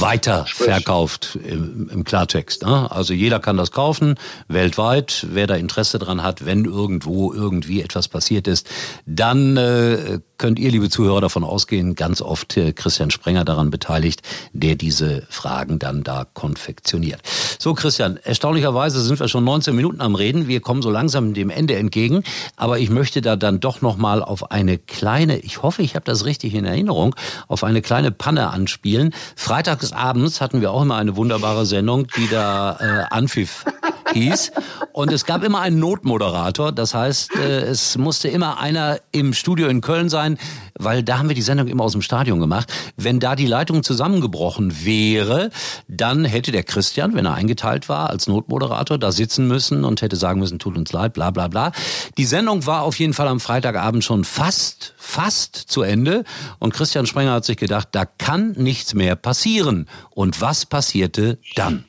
weiter 0.00 0.44
verkauft 0.46 1.38
im, 1.42 1.88
im 1.88 2.04
Klartext. 2.04 2.62
Ne? 2.62 2.90
Also 2.90 3.14
jeder 3.14 3.40
kann 3.40 3.56
das 3.56 3.72
kaufen, 3.72 4.16
weltweit. 4.48 5.26
Wer 5.30 5.46
da 5.46 5.54
Interesse 5.54 5.98
dran 5.98 6.22
hat, 6.22 6.44
wenn 6.44 6.66
irgendwo 6.66 7.32
irgendwie 7.32 7.80
etwas 7.80 8.08
passiert 8.08 8.46
ist, 8.46 8.68
dann 9.06 9.56
äh, 9.56 10.20
könnt 10.40 10.58
ihr, 10.58 10.70
liebe 10.70 10.88
Zuhörer, 10.88 11.20
davon 11.20 11.44
ausgehen, 11.44 11.94
ganz 11.94 12.22
oft 12.22 12.56
äh, 12.56 12.72
Christian 12.72 13.10
Sprenger 13.10 13.44
daran 13.44 13.68
beteiligt, 13.68 14.22
der 14.54 14.74
diese 14.74 15.22
Fragen 15.28 15.78
dann 15.78 16.02
da 16.02 16.26
konfektioniert. 16.32 17.20
So, 17.58 17.74
Christian, 17.74 18.16
erstaunlicherweise 18.16 19.02
sind 19.02 19.20
wir 19.20 19.28
schon 19.28 19.44
19 19.44 19.76
Minuten 19.76 20.00
am 20.00 20.14
Reden. 20.14 20.48
Wir 20.48 20.60
kommen 20.60 20.80
so 20.80 20.90
langsam 20.90 21.34
dem 21.34 21.50
Ende 21.50 21.76
entgegen. 21.76 22.24
Aber 22.56 22.78
ich 22.78 22.88
möchte 22.88 23.20
da 23.20 23.36
dann 23.36 23.60
doch 23.60 23.82
nochmal 23.82 24.22
auf 24.22 24.50
eine 24.50 24.78
kleine, 24.78 25.38
ich 25.40 25.62
hoffe, 25.62 25.82
ich 25.82 25.94
habe 25.94 26.06
das 26.06 26.24
richtig 26.24 26.54
in 26.54 26.64
Erinnerung, 26.64 27.14
auf 27.46 27.62
eine 27.62 27.82
kleine 27.82 28.10
Panne 28.10 28.48
anspielen. 28.48 29.12
Freitagsabends 29.36 30.40
hatten 30.40 30.62
wir 30.62 30.70
auch 30.70 30.80
immer 30.80 30.96
eine 30.96 31.16
wunderbare 31.16 31.66
Sendung, 31.66 32.06
die 32.16 32.28
da 32.28 32.78
äh, 32.80 33.14
anpfiff 33.14 33.66
hieß. 34.14 34.52
Und 34.92 35.12
es 35.12 35.24
gab 35.24 35.44
immer 35.44 35.60
einen 35.60 35.78
Notmoderator. 35.78 36.72
Das 36.72 36.94
heißt, 36.94 37.36
äh, 37.36 37.60
es 37.62 37.96
musste 37.96 38.28
immer 38.28 38.58
einer 38.58 38.98
im 39.12 39.34
Studio 39.34 39.68
in 39.68 39.80
Köln 39.80 40.08
sein, 40.08 40.29
weil 40.78 41.02
da 41.02 41.18
haben 41.18 41.28
wir 41.28 41.34
die 41.34 41.42
Sendung 41.42 41.68
immer 41.68 41.84
aus 41.84 41.92
dem 41.92 42.02
Stadion 42.02 42.40
gemacht. 42.40 42.72
Wenn 42.96 43.20
da 43.20 43.36
die 43.36 43.46
Leitung 43.46 43.82
zusammengebrochen 43.82 44.84
wäre, 44.84 45.50
dann 45.88 46.24
hätte 46.24 46.52
der 46.52 46.62
Christian, 46.62 47.14
wenn 47.14 47.26
er 47.26 47.34
eingeteilt 47.34 47.88
war 47.88 48.10
als 48.10 48.26
Notmoderator, 48.26 48.98
da 48.98 49.12
sitzen 49.12 49.46
müssen 49.48 49.84
und 49.84 50.02
hätte 50.02 50.16
sagen 50.16 50.40
müssen, 50.40 50.58
tut 50.58 50.76
uns 50.76 50.92
leid, 50.92 51.12
bla 51.12 51.30
bla 51.30 51.48
bla. 51.48 51.72
Die 52.18 52.24
Sendung 52.24 52.66
war 52.66 52.82
auf 52.82 52.98
jeden 52.98 53.14
Fall 53.14 53.28
am 53.28 53.40
Freitagabend 53.40 54.04
schon 54.04 54.24
fast, 54.24 54.94
fast 54.96 55.56
zu 55.56 55.82
Ende. 55.82 56.24
Und 56.58 56.74
Christian 56.74 57.06
Sprenger 57.06 57.32
hat 57.32 57.44
sich 57.44 57.56
gedacht, 57.56 57.88
da 57.92 58.04
kann 58.04 58.52
nichts 58.52 58.94
mehr 58.94 59.16
passieren. 59.16 59.88
Und 60.10 60.40
was 60.40 60.66
passierte 60.66 61.38
dann? 61.54 61.84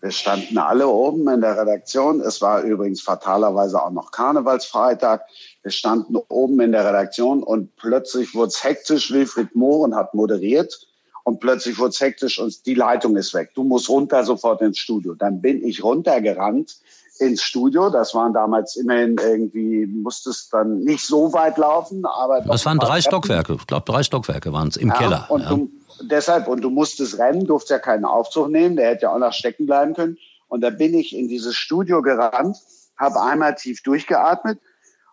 Wir 0.00 0.12
standen 0.12 0.58
alle 0.58 0.86
oben 0.86 1.28
in 1.28 1.40
der 1.40 1.58
Redaktion. 1.58 2.20
Es 2.20 2.40
war 2.40 2.62
übrigens 2.62 3.00
fatalerweise 3.02 3.82
auch 3.82 3.90
noch 3.90 4.12
Karnevalsfreitag. 4.12 5.22
Wir 5.68 5.72
standen 5.72 6.16
oben 6.30 6.58
in 6.60 6.72
der 6.72 6.86
Redaktion 6.86 7.42
und 7.42 7.76
plötzlich 7.76 8.34
wurde 8.34 8.48
es 8.48 8.64
hektisch. 8.64 9.12
Wilfried 9.12 9.54
Mohren 9.54 9.94
hat 9.94 10.14
moderiert 10.14 10.88
und 11.24 11.40
plötzlich 11.40 11.78
wurde 11.78 11.90
es 11.90 12.00
hektisch 12.00 12.38
und 12.38 12.64
die 12.64 12.72
Leitung 12.72 13.16
ist 13.16 13.34
weg. 13.34 13.50
Du 13.54 13.64
musst 13.64 13.90
runter 13.90 14.24
sofort 14.24 14.62
ins 14.62 14.78
Studio. 14.78 15.12
Dann 15.12 15.42
bin 15.42 15.62
ich 15.62 15.84
runtergerannt 15.84 16.78
ins 17.18 17.42
Studio. 17.42 17.90
Das 17.90 18.14
waren 18.14 18.32
damals 18.32 18.76
immerhin 18.76 19.18
irgendwie, 19.18 19.84
musste 19.84 20.30
es 20.30 20.48
dann 20.48 20.84
nicht 20.84 21.04
so 21.04 21.34
weit 21.34 21.58
laufen, 21.58 22.02
aber. 22.06 22.40
Das 22.40 22.64
waren 22.64 22.78
drei 22.78 23.02
Stockwerke. 23.02 23.58
Ich 23.60 23.66
glaube, 23.66 23.84
drei 23.84 24.02
Stockwerke 24.02 24.50
waren 24.54 24.68
es 24.68 24.78
im 24.78 24.88
ja, 24.88 24.94
Keller. 24.94 25.26
Und 25.28 25.42
ja. 25.42 25.48
du, 25.50 25.70
deshalb, 26.00 26.48
und 26.48 26.62
du 26.62 26.70
musstest 26.70 27.18
rennen, 27.18 27.44
durfte 27.44 27.74
ja 27.74 27.78
keinen 27.78 28.06
Aufzug 28.06 28.48
nehmen, 28.48 28.76
der 28.76 28.88
hätte 28.88 29.02
ja 29.02 29.12
auch 29.12 29.18
noch 29.18 29.34
stecken 29.34 29.66
bleiben 29.66 29.92
können. 29.92 30.16
Und 30.48 30.62
da 30.62 30.70
bin 30.70 30.94
ich 30.94 31.14
in 31.14 31.28
dieses 31.28 31.56
Studio 31.56 32.00
gerannt, 32.00 32.56
habe 32.96 33.20
einmal 33.20 33.54
tief 33.54 33.82
durchgeatmet 33.82 34.58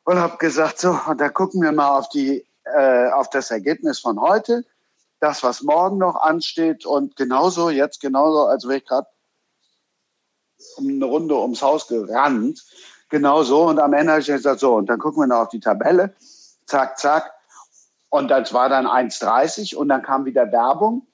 und 0.05 0.19
habe 0.19 0.37
gesagt, 0.37 0.79
so, 0.79 0.97
und 1.07 1.19
da 1.19 1.29
gucken 1.29 1.61
wir 1.61 1.71
mal 1.71 1.97
auf 1.97 2.09
die, 2.09 2.47
äh, 2.63 3.09
auf 3.11 3.29
das 3.29 3.51
Ergebnis 3.51 3.99
von 3.99 4.19
heute, 4.19 4.63
das, 5.19 5.43
was 5.43 5.61
morgen 5.63 5.97
noch 5.97 6.15
ansteht 6.15 6.85
und 6.85 7.15
genauso, 7.15 7.69
jetzt 7.69 7.99
genauso, 7.99 8.45
als 8.45 8.67
wäre 8.67 8.77
ich 8.77 8.85
gerade 8.85 9.07
eine 10.77 11.05
Runde 11.05 11.35
ums 11.35 11.61
Haus 11.61 11.87
gerannt, 11.87 12.63
genauso. 13.09 13.67
Und 13.67 13.79
am 13.79 13.93
Ende 13.93 14.13
habe 14.13 14.21
ich 14.21 14.27
gesagt, 14.27 14.59
so, 14.59 14.75
und 14.75 14.87
dann 14.87 14.99
gucken 14.99 15.23
wir 15.23 15.27
noch 15.27 15.41
auf 15.41 15.49
die 15.49 15.59
Tabelle, 15.59 16.15
zack, 16.65 16.97
zack, 16.97 17.33
und 18.09 18.29
das 18.29 18.53
war 18.53 18.69
dann 18.69 18.87
1,30 18.87 19.75
und 19.75 19.89
dann 19.89 20.01
kam 20.01 20.25
wieder 20.25 20.51
Werbung 20.51 21.07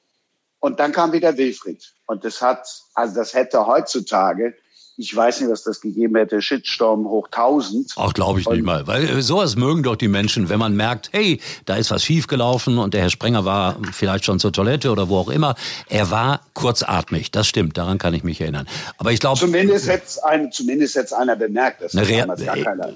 und 0.59 0.79
dann 0.79 0.91
kam 0.91 1.13
wieder 1.13 1.37
Wilfried. 1.37 1.95
Und 2.05 2.23
das 2.25 2.41
hat, 2.41 2.67
also 2.93 3.15
das 3.15 3.33
hätte 3.33 3.65
heutzutage 3.65 4.55
ich 4.97 5.15
weiß 5.15 5.41
nicht, 5.41 5.49
was 5.49 5.63
das 5.63 5.81
gegeben 5.81 6.15
hätte, 6.15 6.41
Shitstorm 6.41 7.07
hoch 7.07 7.27
1000. 7.31 7.93
Ach, 7.95 8.13
glaube 8.13 8.39
ich 8.39 8.47
nicht 8.47 8.63
mal. 8.63 8.87
Weil 8.87 9.09
äh, 9.09 9.21
sowas 9.21 9.55
mögen 9.55 9.83
doch 9.83 9.95
die 9.95 10.07
Menschen, 10.07 10.49
wenn 10.49 10.59
man 10.59 10.75
merkt, 10.75 11.09
hey, 11.11 11.39
da 11.65 11.75
ist 11.75 11.91
was 11.91 12.03
schiefgelaufen 12.03 12.77
und 12.77 12.93
der 12.93 13.01
Herr 13.01 13.09
Sprenger 13.09 13.45
war 13.45 13.77
vielleicht 13.93 14.25
schon 14.25 14.39
zur 14.39 14.51
Toilette 14.51 14.91
oder 14.91 15.09
wo 15.09 15.17
auch 15.17 15.29
immer. 15.29 15.55
Er 15.87 16.11
war 16.11 16.41
kurzatmig, 16.53 17.31
das 17.31 17.47
stimmt, 17.47 17.77
daran 17.77 17.97
kann 17.97 18.13
ich 18.13 18.23
mich 18.23 18.41
erinnern. 18.41 18.67
Aber 18.97 19.11
ich 19.11 19.19
glaube... 19.19 19.39
Zumindest 19.39 19.87
hätte 19.87 20.05
ein, 20.25 20.51
zumindest 20.51 20.95
hätte 20.95 21.17
einer 21.17 21.35
bemerkt, 21.35 21.81
das 21.81 21.93
damals 21.93 22.45
gar 22.45 22.57
keiner... 22.57 22.89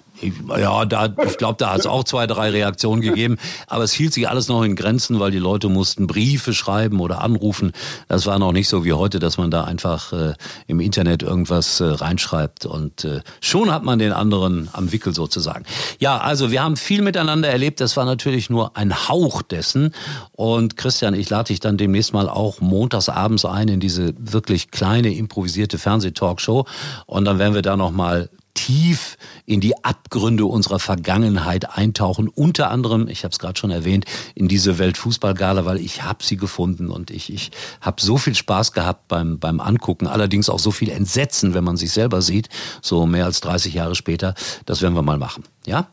Ja, 0.58 0.86
da, 0.86 1.14
ich 1.26 1.38
glaube, 1.38 1.56
da 1.58 1.74
hat 1.74 1.80
es 1.80 1.86
auch 1.86 2.04
zwei, 2.04 2.28
drei 2.28 2.50
Reaktionen 2.50 3.02
gegeben. 3.02 3.38
Aber 3.68 3.84
es 3.84 3.94
hielt 3.94 4.14
sich 4.14 4.30
alles 4.30 4.48
noch 4.48 4.64
in 4.64 4.76
Grenzen, 4.76 5.20
weil 5.20 5.32
die 5.32 5.40
Leute 5.40 5.70
mussten 5.70 6.08
Briefe 6.08 6.54
schreiben 6.54 7.00
oder 7.00 7.22
anrufen. 7.22 7.72
Das 8.08 8.26
war 8.26 8.38
noch 8.40 8.52
nicht 8.52 8.70
so 8.70 8.86
wie 8.86 8.94
heute, 8.94 9.20
dass 9.20 9.38
man 9.38 9.52
da 9.52 9.64
einfach 9.64 10.14
äh, 10.14 10.34
im 10.68 10.80
Internet 10.80 11.24
irgendwas 11.24 11.80
äh, 11.82 11.85
reinschreibt 11.94 12.66
und 12.66 13.04
äh, 13.04 13.22
schon 13.42 13.72
hat 13.72 13.84
man 13.84 14.00
den 14.00 14.12
anderen 14.12 14.70
am 14.74 14.92
Wickel 14.92 15.14
sozusagen. 15.14 15.66
Ja, 16.00 16.18
also 16.18 16.52
wir 16.52 16.64
haben 16.64 16.78
viel 16.78 17.02
miteinander 17.02 17.50
erlebt. 17.50 17.82
Das 17.82 17.98
war 17.98 18.06
natürlich 18.06 18.50
nur 18.50 18.76
ein 18.78 19.08
Hauch 19.08 19.42
dessen. 19.42 19.94
Und 20.32 20.78
Christian, 20.78 21.14
ich 21.14 21.30
lade 21.30 21.48
dich 21.48 21.60
dann 21.60 21.78
demnächst 21.78 22.14
mal 22.14 22.30
auch 22.30 22.62
montags 22.62 23.10
abends 23.10 23.46
ein 23.46 23.68
in 23.68 23.80
diese 23.80 24.14
wirklich 24.18 24.72
kleine 24.72 25.14
improvisierte 25.14 25.78
Fernsehtalkshow 25.78 26.66
und 27.06 27.26
dann 27.26 27.40
werden 27.40 27.54
wir 27.54 27.62
da 27.62 27.78
noch 27.78 27.92
mal 27.92 28.30
tief 28.56 29.18
in 29.46 29.62
die 29.62 29.84
Abgründe 29.84 30.46
unserer 30.46 30.80
Vergangenheit 30.80 31.78
eintauchen. 31.78 32.28
Unter 32.28 32.72
anderem, 32.72 33.08
ich 33.08 33.24
habe 33.24 33.32
es 33.32 33.38
gerade 33.38 33.60
schon 33.60 33.70
erwähnt, 33.70 34.06
in 34.34 34.48
diese 34.48 34.80
Weltfußballgala, 34.80 35.66
weil 35.66 35.78
ich 35.78 36.02
habe 36.02 36.24
sie 36.24 36.38
gefunden 36.38 36.90
und 36.90 37.12
ich, 37.12 37.32
ich 37.32 37.52
habe 37.82 38.02
so 38.02 38.18
viel 38.18 38.34
Spaß 38.34 38.72
gehabt 38.72 39.08
beim, 39.08 39.38
beim 39.38 39.60
Angucken. 39.60 40.08
Allerdings 40.08 40.50
auch 40.50 40.60
so 40.60 40.72
viel 40.72 40.90
Entsetzen, 40.90 41.54
wenn 41.54 41.64
man 41.64 41.78
sich 41.78 41.92
selber 41.92 42.24
sieht, 42.24 42.50
so 42.82 43.06
mehr 43.06 43.26
als 43.26 43.42
30 43.42 43.76
Jahre 43.76 43.94
später. 43.94 44.34
Das 44.66 44.82
werden 44.82 44.96
wir 44.96 45.04
mal 45.04 45.18
machen. 45.18 45.44
Ja? 45.68 45.90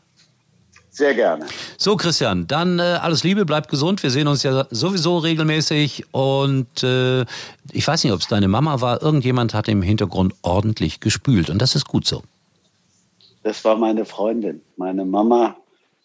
Sehr 0.89 1.15
gerne. 1.15 1.47
So, 1.77 1.97
Christian, 1.97 2.45
dann 2.45 2.77
äh, 2.77 2.83
alles 2.83 3.23
Liebe, 3.23 3.45
bleib 3.45 3.67
gesund. 3.67 4.03
Wir 4.03 4.11
sehen 4.11 4.27
uns 4.27 4.43
ja 4.43 4.67
sowieso 4.69 5.17
regelmäßig. 5.17 6.05
Und 6.11 6.83
äh, 6.83 7.25
ich 7.71 7.87
weiß 7.87 8.03
nicht, 8.03 8.13
ob 8.13 8.21
es 8.21 8.27
deine 8.27 8.47
Mama 8.47 8.79
war. 8.79 9.01
Irgendjemand 9.01 9.55
hat 9.55 9.67
im 9.67 9.81
Hintergrund 9.81 10.35
ordentlich 10.43 10.99
gespült. 10.99 11.49
Und 11.49 11.59
das 11.63 11.73
ist 11.73 11.87
gut 11.87 12.05
so. 12.05 12.21
Das 13.43 13.63
war 13.65 13.77
meine 13.77 14.05
Freundin. 14.05 14.61
Meine 14.77 15.05
Mama 15.05 15.57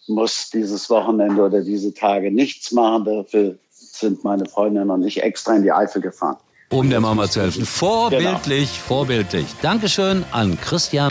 muss 0.09 0.51
dieses 0.51 0.91
Wochenende 0.91 1.43
oder 1.43 1.63
diese 1.63 1.95
Tage 1.95 2.33
nichts 2.33 2.73
machen. 2.73 3.05
Dafür 3.05 3.59
sind 3.71 4.25
meine 4.25 4.47
Freundin 4.47 4.91
und 4.91 5.05
ich 5.05 5.23
extra 5.23 5.55
in 5.55 5.63
die 5.63 5.73
Eifel 5.73 6.03
gefahren. 6.03 6.37
Um 6.71 6.91
der 6.91 7.01
Mama 7.01 7.29
zu 7.31 7.41
helfen. 7.41 7.65
Vorbildlich, 7.65 8.71
genau. 8.71 8.87
vorbildlich. 8.87 9.47
Dankeschön 9.63 10.25
an 10.33 10.59
Christian. 10.61 11.11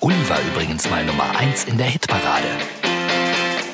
Uli 0.00 0.28
war 0.28 0.38
übrigens 0.52 0.88
mal 0.88 1.04
Nummer 1.04 1.36
1 1.38 1.64
in 1.64 1.76
der 1.76 1.86
Hitparade. 1.86 2.46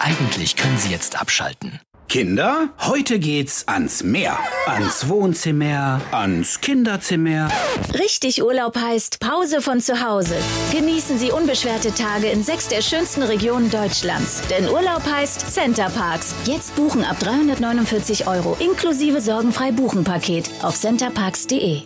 Eigentlich 0.01 0.57
können 0.57 0.79
Sie 0.79 0.91
jetzt 0.91 1.21
abschalten. 1.21 1.81
Kinder, 2.15 2.69
heute 2.79 3.19
geht's 3.19 3.67
ans 3.67 4.05
Meer. 4.05 4.39
Ans 4.67 5.09
Wohnzimmer, 5.09 6.01
ans 6.13 6.61
Kinderzimmer. 6.61 7.49
Richtig 7.93 8.41
Urlaub 8.41 8.77
heißt 8.77 9.19
Pause 9.19 9.61
von 9.61 9.81
zu 9.81 10.01
Hause. 10.01 10.37
Genießen 10.71 11.19
Sie 11.19 11.33
unbeschwerte 11.33 11.93
Tage 11.93 12.29
in 12.29 12.45
sechs 12.45 12.69
der 12.69 12.83
schönsten 12.83 13.25
Regionen 13.25 13.69
Deutschlands. 13.69 14.43
Denn 14.49 14.69
Urlaub 14.69 15.03
heißt 15.05 15.53
Center 15.53 15.91
Parks. 15.91 16.37
Jetzt 16.45 16.77
buchen 16.77 17.03
ab 17.03 17.19
349 17.19 18.29
Euro 18.29 18.57
inklusive 18.61 19.21
sorgenfrei 19.21 19.73
Buchenpaket 19.73 20.49
auf 20.63 20.77
centerparks.de. 20.77 21.83